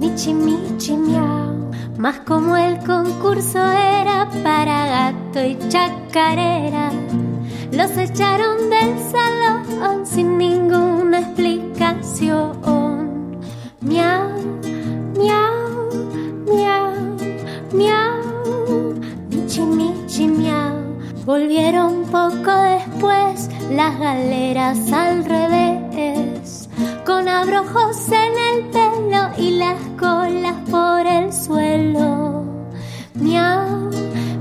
michi, 0.00 0.34
michi, 0.34 0.69
miau. 0.96 1.70
Más 1.98 2.20
como 2.20 2.56
el 2.56 2.78
concurso 2.78 3.58
era 3.58 4.26
para 4.42 4.86
gato 4.86 5.44
y 5.44 5.58
chacarera, 5.68 6.90
los 7.72 7.94
echaron 7.98 8.70
del 8.70 8.98
salón 9.10 10.06
sin 10.06 10.38
ninguna 10.38 11.20
explicación. 11.20 13.38
Miau, 13.82 14.30
miau, 15.18 15.90
miau, 16.46 16.94
miau, 17.72 18.94
michi, 19.30 19.62
michi, 19.62 20.26
miau. 20.26 20.76
Volvieron 21.24 22.02
poco 22.04 22.52
después 22.62 23.48
las 23.70 23.98
galeras 24.00 24.92
al 24.92 25.24
revés, 25.24 26.59
con 27.10 27.26
abrojos 27.26 27.96
en 28.12 28.34
el 28.50 28.64
pelo 28.66 29.22
y 29.36 29.58
las 29.58 29.80
colas 29.98 30.54
por 30.70 31.04
el 31.04 31.32
suelo. 31.32 32.44
Miau, 33.14 33.90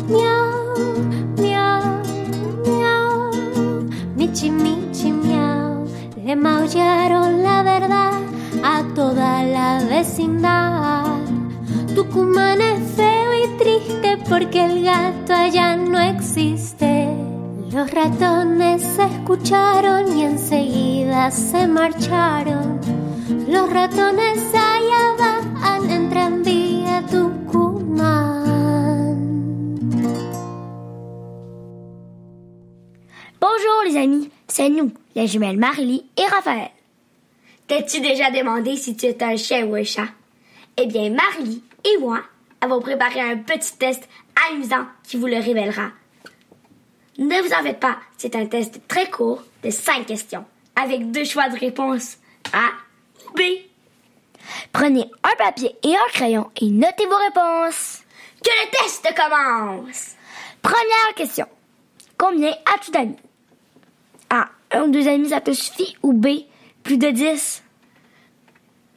miau, 0.07 0.51
miau, 1.41 1.81
miau, 2.67 3.31
michi, 4.15 4.51
michi, 4.51 5.11
miau. 5.11 5.87
Le 6.23 6.35
maullaron 6.35 7.41
la 7.41 7.63
verdad 7.63 8.21
a 8.63 8.83
toda 8.93 9.41
la 9.41 9.83
vecindad. 9.89 11.17
Tucumán 11.95 12.61
es 12.61 12.79
feo 12.95 13.31
y 13.43 13.47
triste 13.57 14.19
porque 14.29 14.63
el 14.65 14.83
gato 14.83 15.33
allá 15.33 15.75
no 15.75 15.99
existe. 15.99 17.08
Los 17.71 17.91
ratones 17.91 18.81
se 18.81 19.03
escucharon 19.03 20.17
y 20.17 20.23
enseguida 20.23 21.29
se 21.29 21.67
marcharon. 21.67 22.81
Los 23.47 23.71
ratones 23.71 24.39
allá 24.55 25.15
van 25.19 25.91
en 25.91 26.09
tranvía 26.09 27.03
Tucumán. 27.05 28.39
Bonjour 33.39 33.83
les 33.85 33.97
amis, 33.97 34.31
c'est 34.47 34.69
nous, 34.69 34.91
les 35.13 35.27
jumelles 35.27 35.59
Marily 35.59 36.09
et 36.17 36.25
Raphaël. 36.25 36.71
T'es-tu 37.67 38.01
déjà 38.01 38.31
demandé 38.31 38.77
si 38.77 38.95
tu 38.95 39.05
es 39.05 39.23
un 39.23 39.37
chien 39.37 39.65
ou 39.67 39.75
un 39.75 39.83
chat? 39.83 40.07
Eh 40.75 40.87
bien, 40.87 41.11
Marily 41.11 41.61
et 41.83 41.99
moi 41.99 42.21
avons 42.61 42.81
préparé 42.81 43.21
un 43.21 43.37
petit 43.37 43.77
test 43.77 44.09
amusant 44.49 44.87
qui 45.03 45.17
vous 45.17 45.27
le 45.27 45.37
révélera. 45.37 45.91
Ne 47.19 47.41
vous 47.41 47.53
en 47.53 47.63
faites 47.63 47.81
pas, 47.81 47.97
c'est 48.17 48.33
un 48.37 48.45
test 48.45 48.79
très 48.87 49.09
court 49.09 49.43
de 49.61 49.69
5 49.69 50.05
questions, 50.05 50.45
avec 50.73 51.11
deux 51.11 51.25
choix 51.25 51.49
de 51.49 51.59
réponse 51.59 52.17
A 52.53 52.69
ou 53.27 53.33
B. 53.33 53.41
Prenez 54.71 55.03
un 55.23 55.35
papier 55.37 55.75
et 55.83 55.93
un 55.93 56.09
crayon 56.13 56.49
et 56.61 56.69
notez 56.69 57.05
vos 57.05 57.17
réponses. 57.17 58.03
Que 58.41 58.49
le 58.49 58.71
test 58.71 59.05
commence! 59.17 60.15
Première 60.61 61.13
question. 61.13 61.45
Combien 62.17 62.51
as-tu 62.73 62.91
d'amis? 62.91 63.17
A. 64.29 64.47
Un 64.71 64.83
ou 64.83 64.89
deux 64.89 65.07
amis, 65.09 65.29
ça 65.29 65.41
te 65.41 65.51
suffit? 65.51 65.97
Ou 66.03 66.13
B. 66.13 66.27
Plus 66.83 66.97
de 66.97 67.09
10? 67.09 67.63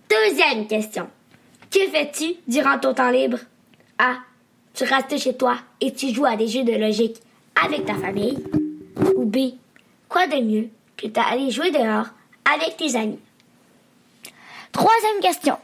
Deuxième 0.08 0.68
question. 0.68 1.10
Que 1.72 1.88
fais-tu 1.88 2.34
durant 2.46 2.78
ton 2.78 2.94
temps 2.94 3.10
libre? 3.10 3.38
A. 3.98 4.18
Tu 4.74 4.84
restes 4.84 5.18
chez 5.18 5.36
toi 5.36 5.56
et 5.80 5.92
tu 5.92 6.14
joues 6.14 6.26
à 6.26 6.36
des 6.36 6.46
jeux 6.46 6.62
de 6.62 6.72
logique 6.72 7.16
avec 7.54 7.86
ta 7.86 7.94
famille. 7.94 8.42
Ou 9.16 9.24
B. 9.24 9.54
Quoi 10.08 10.26
de 10.26 10.42
mieux 10.42 10.68
que 10.96 11.06
d'aller 11.06 11.50
jouer 11.50 11.70
dehors 11.70 12.06
avec 12.52 12.76
tes 12.76 12.96
amis? 12.96 13.20
Troisième 14.72 15.20
question. 15.20 15.58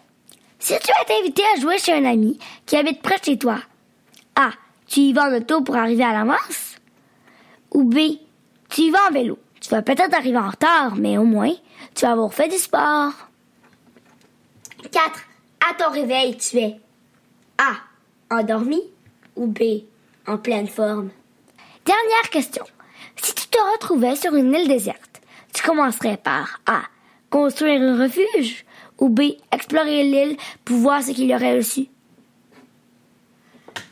Si 0.59 0.75
tu 0.79 0.91
es 0.91 1.21
invité 1.21 1.43
à 1.55 1.61
jouer 1.61 1.79
chez 1.79 1.93
un 1.93 2.05
ami 2.05 2.39
qui 2.67 2.77
habite 2.77 3.01
près 3.01 3.19
de 3.19 3.25
chez 3.25 3.39
toi, 3.39 3.59
A. 4.37 4.51
Tu 4.87 5.01
y 5.01 5.13
vas 5.13 5.29
en 5.31 5.37
auto 5.37 5.63
pour 5.63 5.77
arriver 5.77 6.05
à 6.05 6.13
l'avance? 6.13 6.77
Ou 7.73 7.85
B. 7.85 7.99
Tu 8.71 8.83
y 8.83 8.91
vas 8.91 9.09
en 9.09 9.13
vélo? 9.13 9.39
Tu 9.61 9.69
vas 9.71 9.83
peut-être 9.83 10.15
arriver 10.15 10.39
en 10.39 10.49
retard, 10.49 10.97
mais 10.97 11.19
au 11.19 11.25
moins, 11.25 11.53
tu 11.95 12.07
vas 12.07 12.13
avoir 12.13 12.33
fait 12.33 12.49
du 12.49 12.57
sport. 12.57 13.13
4. 14.91 15.21
À 15.69 15.75
ton 15.75 15.91
réveil, 15.91 16.37
tu 16.37 16.59
es 16.59 16.81
A. 17.59 17.75
Endormi 18.35 18.81
ou 19.37 19.47
B. 19.47 19.85
En 20.27 20.39
pleine 20.39 20.69
forme? 20.69 21.11
Dernière 21.89 22.31
question. 22.31 22.65
Si 23.17 23.35
tu 23.35 23.47
te 23.47 23.57
retrouvais 23.73 24.15
sur 24.15 24.35
une 24.35 24.53
île 24.53 24.69
déserte, 24.69 25.23
tu 25.55 25.63
commencerais 25.63 26.19
par 26.19 26.61
A. 26.67 26.83
Construire 27.31 27.81
un 27.81 28.03
refuge 28.03 28.67
ou 28.99 29.09
B. 29.09 29.21
Explorer 29.51 30.03
l'île 30.03 30.37
pour 30.67 30.77
voir 30.77 31.03
ce 31.03 31.13
qu'il 31.13 31.25
y 31.25 31.35
aurait 31.35 31.57
dessus. 31.57 31.87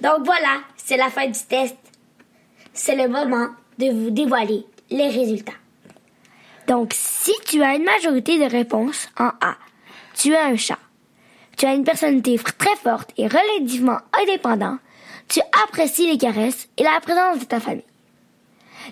Donc 0.03 0.27
voilà, 0.27 0.61
c'est 0.77 0.99
la 0.99 1.09
fin 1.09 1.27
du 1.27 1.41
test. 1.49 1.79
C'est 2.75 2.97
le 2.97 3.09
moment 3.09 3.49
de 3.79 3.87
vous 3.87 4.11
dévoiler 4.11 4.67
les 4.91 5.09
résultats. 5.09 5.53
Donc, 6.67 6.93
si 6.93 7.33
tu 7.47 7.63
as 7.63 7.77
une 7.77 7.85
majorité 7.85 8.39
de 8.39 8.51
réponses 8.51 9.09
en 9.19 9.31
A, 9.41 9.57
tu 10.13 10.33
es 10.33 10.39
un 10.39 10.57
chat. 10.57 10.79
Tu 11.57 11.65
as 11.65 11.73
une 11.73 11.85
personnalité 11.85 12.39
très 12.59 12.77
forte 12.77 13.15
et 13.17 13.27
relativement 13.27 14.01
indépendant. 14.21 14.77
Tu 15.29 15.41
apprécies 15.65 16.11
les 16.11 16.19
caresses 16.19 16.69
et 16.77 16.83
la 16.83 17.01
présence 17.01 17.41
de 17.41 17.45
ta 17.45 17.61
famille. 17.61 17.85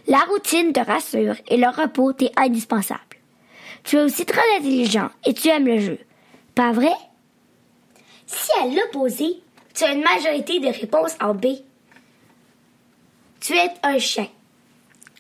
La 0.09 0.21
routine 0.21 0.73
te 0.73 0.81
rassure 0.81 1.37
et 1.49 1.57
le 1.57 1.69
repos 1.69 2.13
t'est 2.13 2.33
indispensable. 2.37 3.01
Tu 3.85 3.97
es 3.97 4.03
aussi 4.03 4.27
très 4.27 4.43
intelligent 4.59 5.11
et 5.25 5.35
tu 5.35 5.49
aimes 5.49 5.67
le 5.67 5.79
jeu. 5.79 5.99
Pas 6.55 6.73
vrai? 6.73 6.95
Si 8.27 8.51
à 8.61 8.67
l'opposé, 8.67 9.43
tu 9.75 9.85
as 9.85 9.93
une 9.93 10.03
majorité 10.03 10.59
de 10.59 10.69
réponses 10.69 11.17
en 11.21 11.35
B, 11.35 11.47
tu 13.41 13.55
es 13.55 13.71
un 13.83 13.99
chien. 13.99 14.29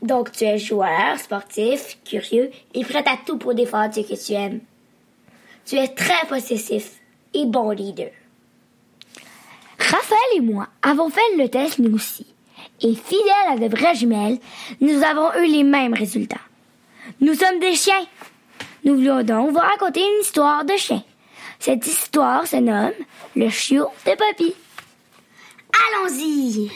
Donc 0.02 0.32
tu 0.32 0.44
es 0.44 0.58
joueur, 0.58 1.18
sportif, 1.18 1.98
curieux 2.04 2.50
et 2.72 2.84
prêt 2.84 3.04
à 3.06 3.16
tout 3.24 3.38
pour 3.38 3.54
défendre 3.54 3.94
ce 3.94 4.00
que 4.00 4.26
tu 4.26 4.32
aimes. 4.32 4.60
Tu 5.64 5.76
es 5.76 5.88
très 5.88 6.26
possessif 6.26 7.00
et 7.32 7.46
bon 7.46 7.70
leader. 7.70 8.10
Raphaël 9.90 10.18
et 10.36 10.40
moi 10.40 10.68
avons 10.82 11.10
fait 11.10 11.20
le 11.36 11.48
test 11.48 11.78
nous 11.78 11.94
aussi. 11.94 12.26
Et 12.80 12.94
fidèles 12.94 13.50
à 13.50 13.56
de 13.56 13.68
vraies 13.68 13.94
jumelles, 13.94 14.38
nous 14.80 15.02
avons 15.02 15.32
eu 15.42 15.46
les 15.46 15.62
mêmes 15.62 15.94
résultats. 15.94 16.40
Nous 17.20 17.34
sommes 17.34 17.60
des 17.60 17.74
chiens. 17.74 18.06
Nous 18.84 18.94
voulions 18.96 19.22
donc 19.22 19.52
vous 19.52 19.58
raconter 19.58 20.00
une 20.00 20.20
histoire 20.22 20.64
de 20.64 20.76
chien. 20.76 21.02
Cette 21.58 21.86
histoire 21.86 22.46
se 22.46 22.56
nomme 22.56 22.92
Le 23.36 23.48
chiot 23.50 23.88
de 24.06 24.12
Poppy. 24.12 24.54
Allons-y. 25.72 26.70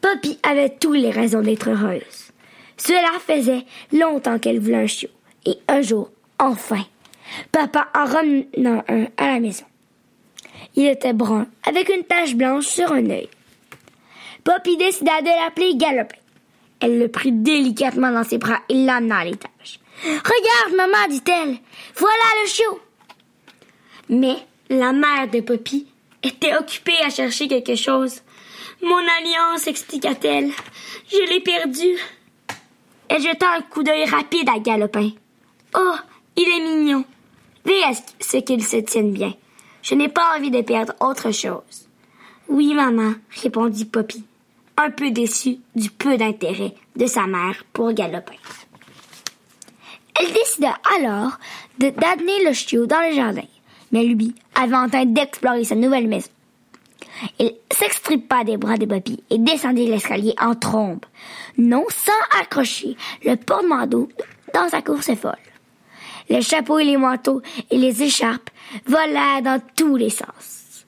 Poppy 0.00 0.38
avait 0.42 0.70
toutes 0.70 0.98
les 0.98 1.10
raisons 1.10 1.42
d'être 1.42 1.68
heureuse. 1.68 2.32
Cela 2.76 3.18
faisait 3.26 3.66
longtemps 3.92 4.38
qu'elle 4.38 4.60
voulait 4.60 4.84
un 4.84 4.86
chiot. 4.86 5.10
Et 5.44 5.58
un 5.68 5.82
jour, 5.82 6.10
enfin, 6.38 6.84
papa 7.52 7.88
en 7.94 8.04
ramenant 8.04 8.82
un 8.88 9.04
à 9.16 9.26
la 9.34 9.40
maison. 9.40 9.64
Il 10.76 10.86
était 10.86 11.12
brun, 11.12 11.46
avec 11.64 11.88
une 11.88 12.04
tache 12.04 12.34
blanche 12.34 12.66
sur 12.66 12.92
un 12.92 13.10
œil. 13.10 13.28
Poppy 14.44 14.76
décida 14.76 15.20
de 15.20 15.26
l'appeler 15.26 15.76
Galopin. 15.76 16.16
Elle 16.80 16.98
le 16.98 17.08
prit 17.08 17.32
délicatement 17.32 18.10
dans 18.10 18.24
ses 18.24 18.38
bras 18.38 18.60
et 18.68 18.74
l'amena 18.74 19.18
à 19.18 19.24
l'étage. 19.24 19.80
Regarde, 20.02 20.76
maman, 20.76 21.08
dit-elle. 21.08 21.58
Voilà 21.96 22.24
le 22.42 22.48
chiot. 22.48 22.80
Mais 24.08 24.36
la 24.70 24.92
mère 24.92 25.28
de 25.30 25.40
Poppy 25.40 25.86
était 26.22 26.56
occupée 26.56 26.96
à 27.04 27.10
chercher 27.10 27.48
quelque 27.48 27.74
chose. 27.74 28.22
Mon 28.82 28.96
alliance, 28.96 29.66
expliqua-t-elle. 29.66 30.50
Je 31.10 31.30
l'ai 31.30 31.40
perdue. 31.40 31.98
Elle 33.08 33.20
jeta 33.20 33.56
un 33.56 33.62
coup 33.62 33.82
d'œil 33.82 34.06
rapide 34.06 34.48
à 34.48 34.58
Galopin. 34.58 35.10
Oh, 35.76 35.94
il 36.36 36.48
est 36.48 36.60
mignon. 36.60 37.04
Veille 37.64 37.96
ce 38.20 38.38
qu'il 38.38 38.64
se 38.64 38.76
tienne 38.78 39.12
bien. 39.12 39.34
Je 39.82 39.94
n'ai 39.94 40.08
pas 40.08 40.36
envie 40.36 40.50
de 40.50 40.60
perdre 40.62 40.94
autre 41.00 41.30
chose. 41.30 41.88
Oui, 42.48 42.74
maman, 42.74 43.14
répondit 43.42 43.84
Poppy, 43.84 44.24
un 44.76 44.90
peu 44.90 45.10
déçue 45.10 45.58
du 45.74 45.90
peu 45.90 46.16
d'intérêt 46.16 46.74
de 46.96 47.06
sa 47.06 47.26
mère 47.26 47.64
pour 47.72 47.92
Galopin. 47.92 48.34
Elle 50.18 50.32
décida 50.32 50.76
alors 50.98 51.38
d'amener 51.78 52.44
le 52.44 52.52
chiot 52.52 52.86
dans 52.86 53.00
le 53.08 53.14
jardin, 53.14 53.46
mais 53.92 54.04
lui 54.04 54.34
avait 54.54 54.76
en 54.76 54.88
train 54.88 55.06
d'explorer 55.06 55.64
sa 55.64 55.76
nouvelle 55.76 56.08
maison. 56.08 56.30
Il 57.38 57.54
s'extripa 57.70 58.44
des 58.44 58.56
bras 58.56 58.76
de 58.76 58.86
Poppy 58.86 59.22
et 59.30 59.38
descendit 59.38 59.86
l'escalier 59.86 60.34
en 60.40 60.54
trombe, 60.54 61.04
non 61.56 61.84
sans 61.88 62.40
accrocher 62.40 62.96
le 63.24 63.36
porte-manteau 63.36 64.08
dans 64.54 64.68
sa 64.68 64.82
course 64.82 65.14
folle. 65.14 65.36
Les 66.30 66.42
chapeaux 66.42 66.78
et 66.78 66.84
les 66.84 66.96
manteaux 66.96 67.42
et 67.70 67.76
les 67.76 68.02
écharpes 68.04 68.50
volèrent 68.86 69.42
dans 69.42 69.60
tous 69.76 69.96
les 69.96 70.10
sens. 70.10 70.86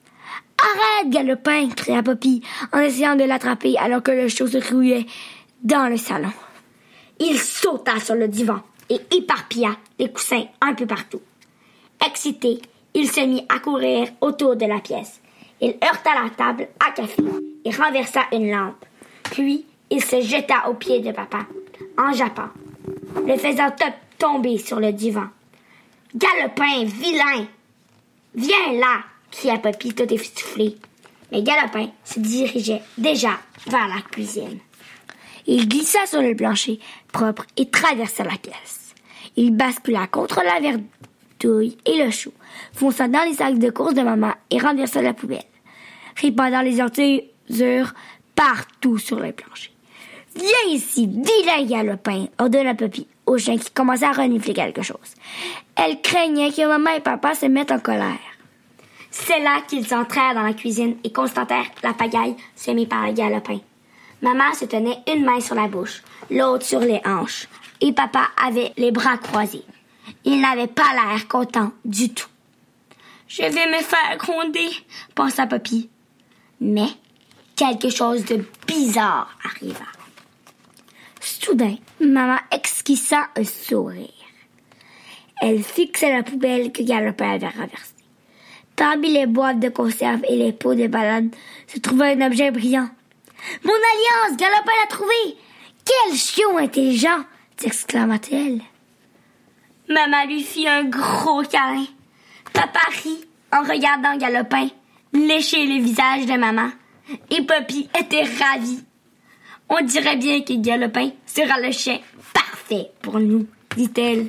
Arrête, 0.56 1.10
galopin, 1.10 1.68
cria 1.70 2.02
Poppy 2.02 2.42
en 2.72 2.78
essayant 2.78 3.16
de 3.16 3.24
l'attraper 3.24 3.76
alors 3.76 4.02
que 4.02 4.12
le 4.12 4.28
chiot 4.28 4.46
se 4.46 5.04
dans 5.64 5.88
le 5.88 5.96
salon. 5.96 6.32
Il 7.18 7.38
sauta 7.38 7.98
sur 7.98 8.14
le 8.14 8.28
divan 8.28 8.60
et 8.88 9.00
éparpilla 9.10 9.76
les 9.98 10.12
coussins 10.12 10.44
un 10.60 10.74
peu 10.74 10.86
partout. 10.86 11.20
Excité, 12.06 12.62
il 12.94 13.10
se 13.10 13.20
mit 13.20 13.44
à 13.48 13.58
courir 13.58 14.08
autour 14.20 14.54
de 14.54 14.66
la 14.66 14.78
pièce. 14.78 15.20
Il 15.60 15.76
heurta 15.82 16.10
la 16.22 16.30
table 16.30 16.68
à 16.84 16.92
café 16.92 17.22
et 17.64 17.70
renversa 17.70 18.22
une 18.32 18.50
lampe. 18.50 18.84
Puis, 19.24 19.64
il 19.90 20.02
se 20.02 20.20
jeta 20.20 20.68
aux 20.68 20.74
pieds 20.74 21.00
de 21.00 21.12
papa, 21.12 21.40
en 21.98 22.12
jappant, 22.12 22.48
le 23.26 23.36
faisant 23.36 23.70
top 23.70 23.94
tomber 24.22 24.56
sur 24.56 24.78
le 24.78 24.92
divan. 24.92 25.26
Galopin, 26.14 26.84
vilain! 26.84 27.46
Viens 28.36 28.72
là! 28.74 29.02
cria 29.32 29.58
Poppy 29.58 29.92
tout 29.94 30.14
essoufflé. 30.14 30.76
Mais 31.32 31.42
Galopin 31.42 31.88
se 32.04 32.20
dirigeait 32.20 32.82
déjà 32.96 33.40
vers 33.66 33.88
la 33.88 34.00
cuisine. 34.00 34.60
Il 35.48 35.68
glissa 35.68 36.06
sur 36.06 36.22
le 36.22 36.36
plancher 36.36 36.78
propre 37.12 37.46
et 37.56 37.68
traversa 37.68 38.22
la 38.22 38.36
pièce. 38.36 38.94
Il 39.34 39.56
bascula 39.56 40.06
contre 40.06 40.40
la 40.44 40.60
verdouille 40.60 41.76
et 41.84 42.04
le 42.04 42.12
chou, 42.12 42.32
fonça 42.74 43.08
dans 43.08 43.24
les 43.24 43.34
sacs 43.34 43.58
de 43.58 43.70
course 43.70 43.94
de 43.94 44.02
maman 44.02 44.34
et 44.50 44.58
renversa 44.58 45.02
la 45.02 45.14
poubelle, 45.14 45.42
répandant 46.14 46.62
les 46.62 46.80
ordures 46.80 47.92
partout 48.36 48.98
sur 48.98 49.18
le 49.18 49.32
plancher. 49.32 49.72
Viens 50.36 50.72
ici, 50.72 51.08
vilain 51.08 51.64
galopin, 51.66 52.28
ordonna 52.38 52.76
Poppy 52.76 53.08
au 53.26 53.38
chien 53.38 53.56
qui 53.58 53.70
commençait 53.70 54.06
à 54.06 54.12
renifler 54.12 54.54
quelque 54.54 54.82
chose. 54.82 54.96
Elle 55.76 56.00
craignait 56.00 56.52
que 56.52 56.66
maman 56.66 56.90
et 56.90 57.00
papa 57.00 57.34
se 57.34 57.46
mettent 57.46 57.72
en 57.72 57.80
colère. 57.80 58.18
C'est 59.10 59.40
là 59.40 59.60
qu'ils 59.68 59.94
entrèrent 59.94 60.34
dans 60.34 60.42
la 60.42 60.54
cuisine 60.54 60.96
et 61.04 61.12
constatèrent 61.12 61.70
la 61.82 61.92
pagaille 61.92 62.36
semée 62.56 62.86
par 62.86 63.06
le 63.06 63.12
galopin. 63.12 63.60
Maman 64.22 64.54
se 64.54 64.64
tenait 64.64 64.98
une 65.12 65.24
main 65.24 65.40
sur 65.40 65.54
la 65.54 65.68
bouche, 65.68 66.02
l'autre 66.30 66.64
sur 66.64 66.80
les 66.80 67.00
hanches, 67.04 67.48
et 67.80 67.92
papa 67.92 68.28
avait 68.42 68.72
les 68.76 68.90
bras 68.90 69.18
croisés. 69.18 69.64
Il 70.24 70.40
n'avait 70.40 70.68
pas 70.68 70.94
l'air 70.94 71.26
content 71.28 71.72
du 71.84 72.12
tout. 72.12 72.28
Je 73.28 73.42
vais 73.42 73.48
me 73.48 73.82
faire 73.82 74.16
gronder, 74.18 74.68
pensa 75.14 75.46
Poppy. 75.46 75.88
Mais 76.60 76.88
quelque 77.56 77.90
chose 77.90 78.24
de 78.24 78.44
bizarre 78.66 79.36
arriva. 79.44 79.84
Soudain, 81.22 81.76
maman 82.00 82.38
esquissa 82.50 83.28
un 83.36 83.44
sourire. 83.44 84.08
Elle 85.40 85.62
fixait 85.62 86.12
la 86.12 86.24
poubelle 86.24 86.72
que 86.72 86.82
Galopin 86.82 87.30
avait 87.30 87.46
renversée. 87.46 87.94
Parmi 88.74 89.12
les 89.12 89.26
boîtes 89.26 89.60
de 89.60 89.68
conserve 89.68 90.22
et 90.28 90.36
les 90.36 90.52
pots 90.52 90.74
de 90.74 90.88
bananes 90.88 91.30
se 91.68 91.78
trouvait 91.78 92.20
un 92.20 92.26
objet 92.26 92.50
brillant. 92.50 92.88
Mon 93.64 93.70
alliance, 93.70 94.36
Galopin 94.36 94.72
l'a 94.80 94.88
trouvé! 94.88 95.36
Quel 95.84 96.16
chiot 96.16 96.58
intelligent! 96.58 97.24
s'exclama-t-elle. 97.56 98.60
Maman 99.88 100.24
lui 100.26 100.42
fit 100.42 100.66
un 100.66 100.84
gros 100.84 101.42
câlin. 101.42 101.86
Papa 102.52 102.80
rit 103.02 103.24
en 103.52 103.62
regardant 103.62 104.16
Galopin 104.16 104.68
lécher 105.12 105.66
le 105.66 105.82
visage 105.82 106.26
de 106.26 106.36
maman. 106.36 106.70
Et 107.30 107.42
Poppy 107.42 107.88
était 107.98 108.24
ravie. 108.24 108.82
On 109.74 109.82
dirait 109.82 110.16
bien 110.16 110.42
que 110.42 110.52
Galopin 110.52 111.12
sera 111.24 111.58
le 111.58 111.72
chien 111.72 111.98
parfait 112.34 112.90
pour 113.00 113.18
nous, 113.18 113.46
dit-elle. 113.74 114.26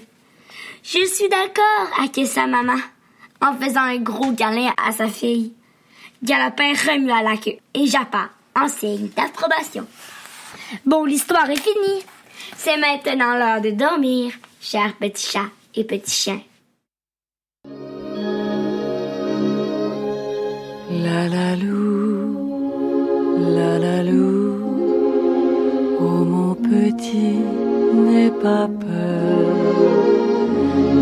Je 0.81 1.05
suis 1.05 1.27
d'accord, 1.27 1.99
acquiesça 2.01 2.47
maman, 2.47 2.79
en 3.41 3.53
faisant 3.55 3.81
un 3.81 3.97
gros 3.97 4.31
câlin 4.31 4.71
à 4.77 4.93
sa 4.93 5.09
fille. 5.09 5.51
Galopin 6.23 6.71
remua 6.71 7.21
la 7.23 7.35
queue 7.35 7.57
et 7.73 7.85
jappa 7.87 8.29
en 8.55 8.69
signe 8.69 9.09
d'approbation. 9.17 9.85
Bon, 10.85 11.03
l'histoire 11.03 11.49
est 11.49 11.59
finie. 11.59 12.03
C'est 12.55 12.77
maintenant 12.77 13.35
l'heure 13.35 13.59
de 13.59 13.71
dormir, 13.71 14.31
chers 14.61 14.95
petits 14.95 15.27
chats 15.27 15.51
et 15.75 15.83
petits 15.83 16.09
chiens. 16.09 16.41
La 20.89 21.27
la 21.27 21.55
lou, 21.57 22.79
la 23.39 23.79
la 23.79 24.03
lou, 24.03 24.32
petit, 26.73 27.39
n'aie 28.03 28.33
pas 28.45 28.67
peur. 28.83 29.45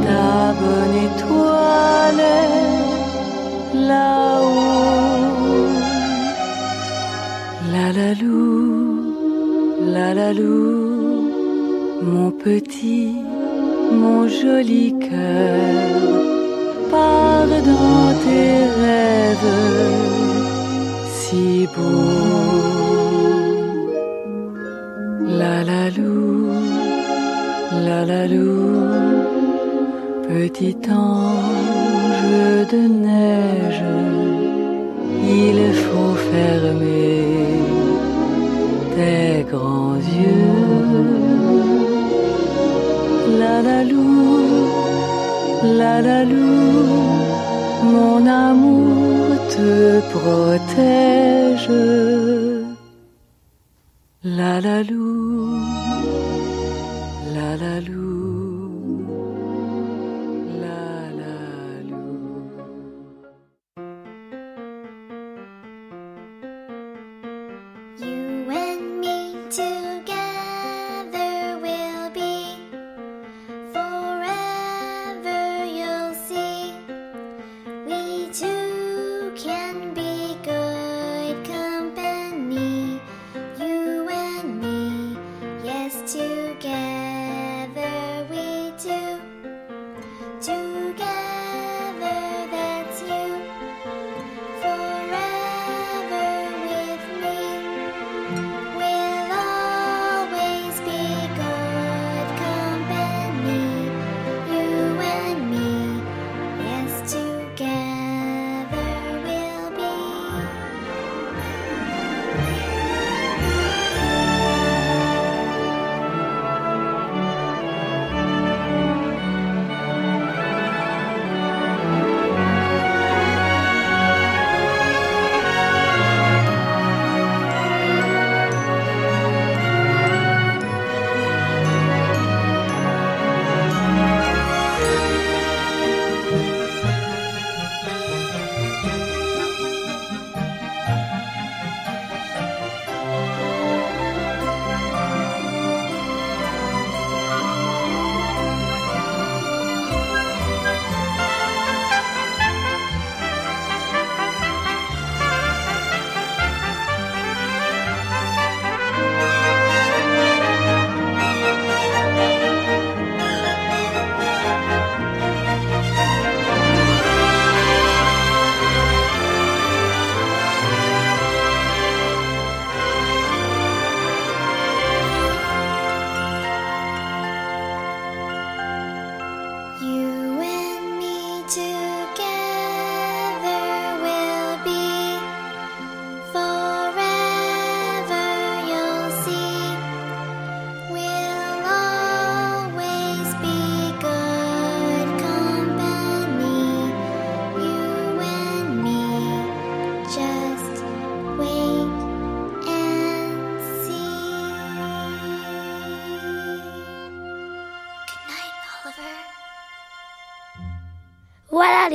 Ta 0.06 0.32
bonne 0.62 0.98
étoile 1.08 2.24
est 2.46 3.78
là-haut. 3.92 5.32
La 7.74 7.88
la 8.00 8.12
lou, 8.22 8.52
la 9.96 10.10
la 10.20 10.30
lou, 10.34 11.32
mon 12.12 12.30
petit, 12.32 13.16
mon 14.02 14.22
joli 14.28 14.86
cœur 15.10 16.32
pars 16.92 17.56
dans 17.72 18.08
tes 18.24 18.54
rêves 18.84 19.54
si 21.20 21.68
beaux. 21.74 22.81
La 25.42 25.64
la 25.64 25.90
lou, 25.98 26.52
la 27.88 28.00
la 28.06 28.24
lou, 28.28 28.60
petit 30.28 30.78
ange 30.88 32.68
de 32.74 32.82
neige, 33.08 33.88
il 35.46 35.60
faut 35.84 36.16
fermer 36.32 37.26
tes 38.96 39.44
grands 39.52 40.00
yeux. 40.20 40.60
La 43.42 43.58
la 43.70 43.84
lou, 43.84 44.44
la 45.82 45.96
la 46.02 46.24
lou, 46.24 46.86
mon 47.96 48.22
amour 48.28 49.26
te 49.56 50.02
protège. 50.14 51.70
La 54.24 54.62
la 54.62 54.84
lou, 54.84 55.50
la 57.34 57.56
la 57.56 57.80
lou, 57.82 58.31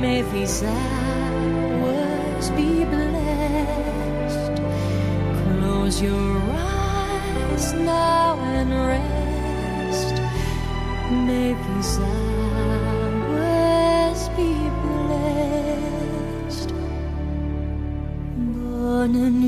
May 0.00 0.22
these 0.32 0.62
hours 0.62 2.50
be 2.50 2.84
blessed. 2.84 4.56
Close 5.42 6.02
your 6.02 6.38
eyes 6.52 7.72
now 7.72 8.38
and 8.40 8.70
rest. 8.92 10.16
May 11.26 11.54
these 11.66 11.98
hours 11.98 13.48
be 14.36 14.52
blessed. 14.84 16.70
Bonne 18.36 19.24
nuit, 19.40 19.45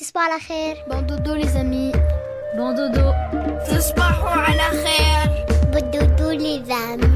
تصبحوا 0.00 0.22
على 0.22 0.40
خير. 0.40 0.76
Bon 0.88 1.02
dodo 1.02 1.34
les 1.34 1.56
amis. 1.56 1.92
Bon 2.56 2.72
dodo. 2.74 3.14
تصبحوا 3.70 4.30
على 4.30 4.62
خير. 4.62 5.46
Bon 5.72 5.90
dodo 5.90 6.30
les 6.30 6.70
amis. 6.70 7.09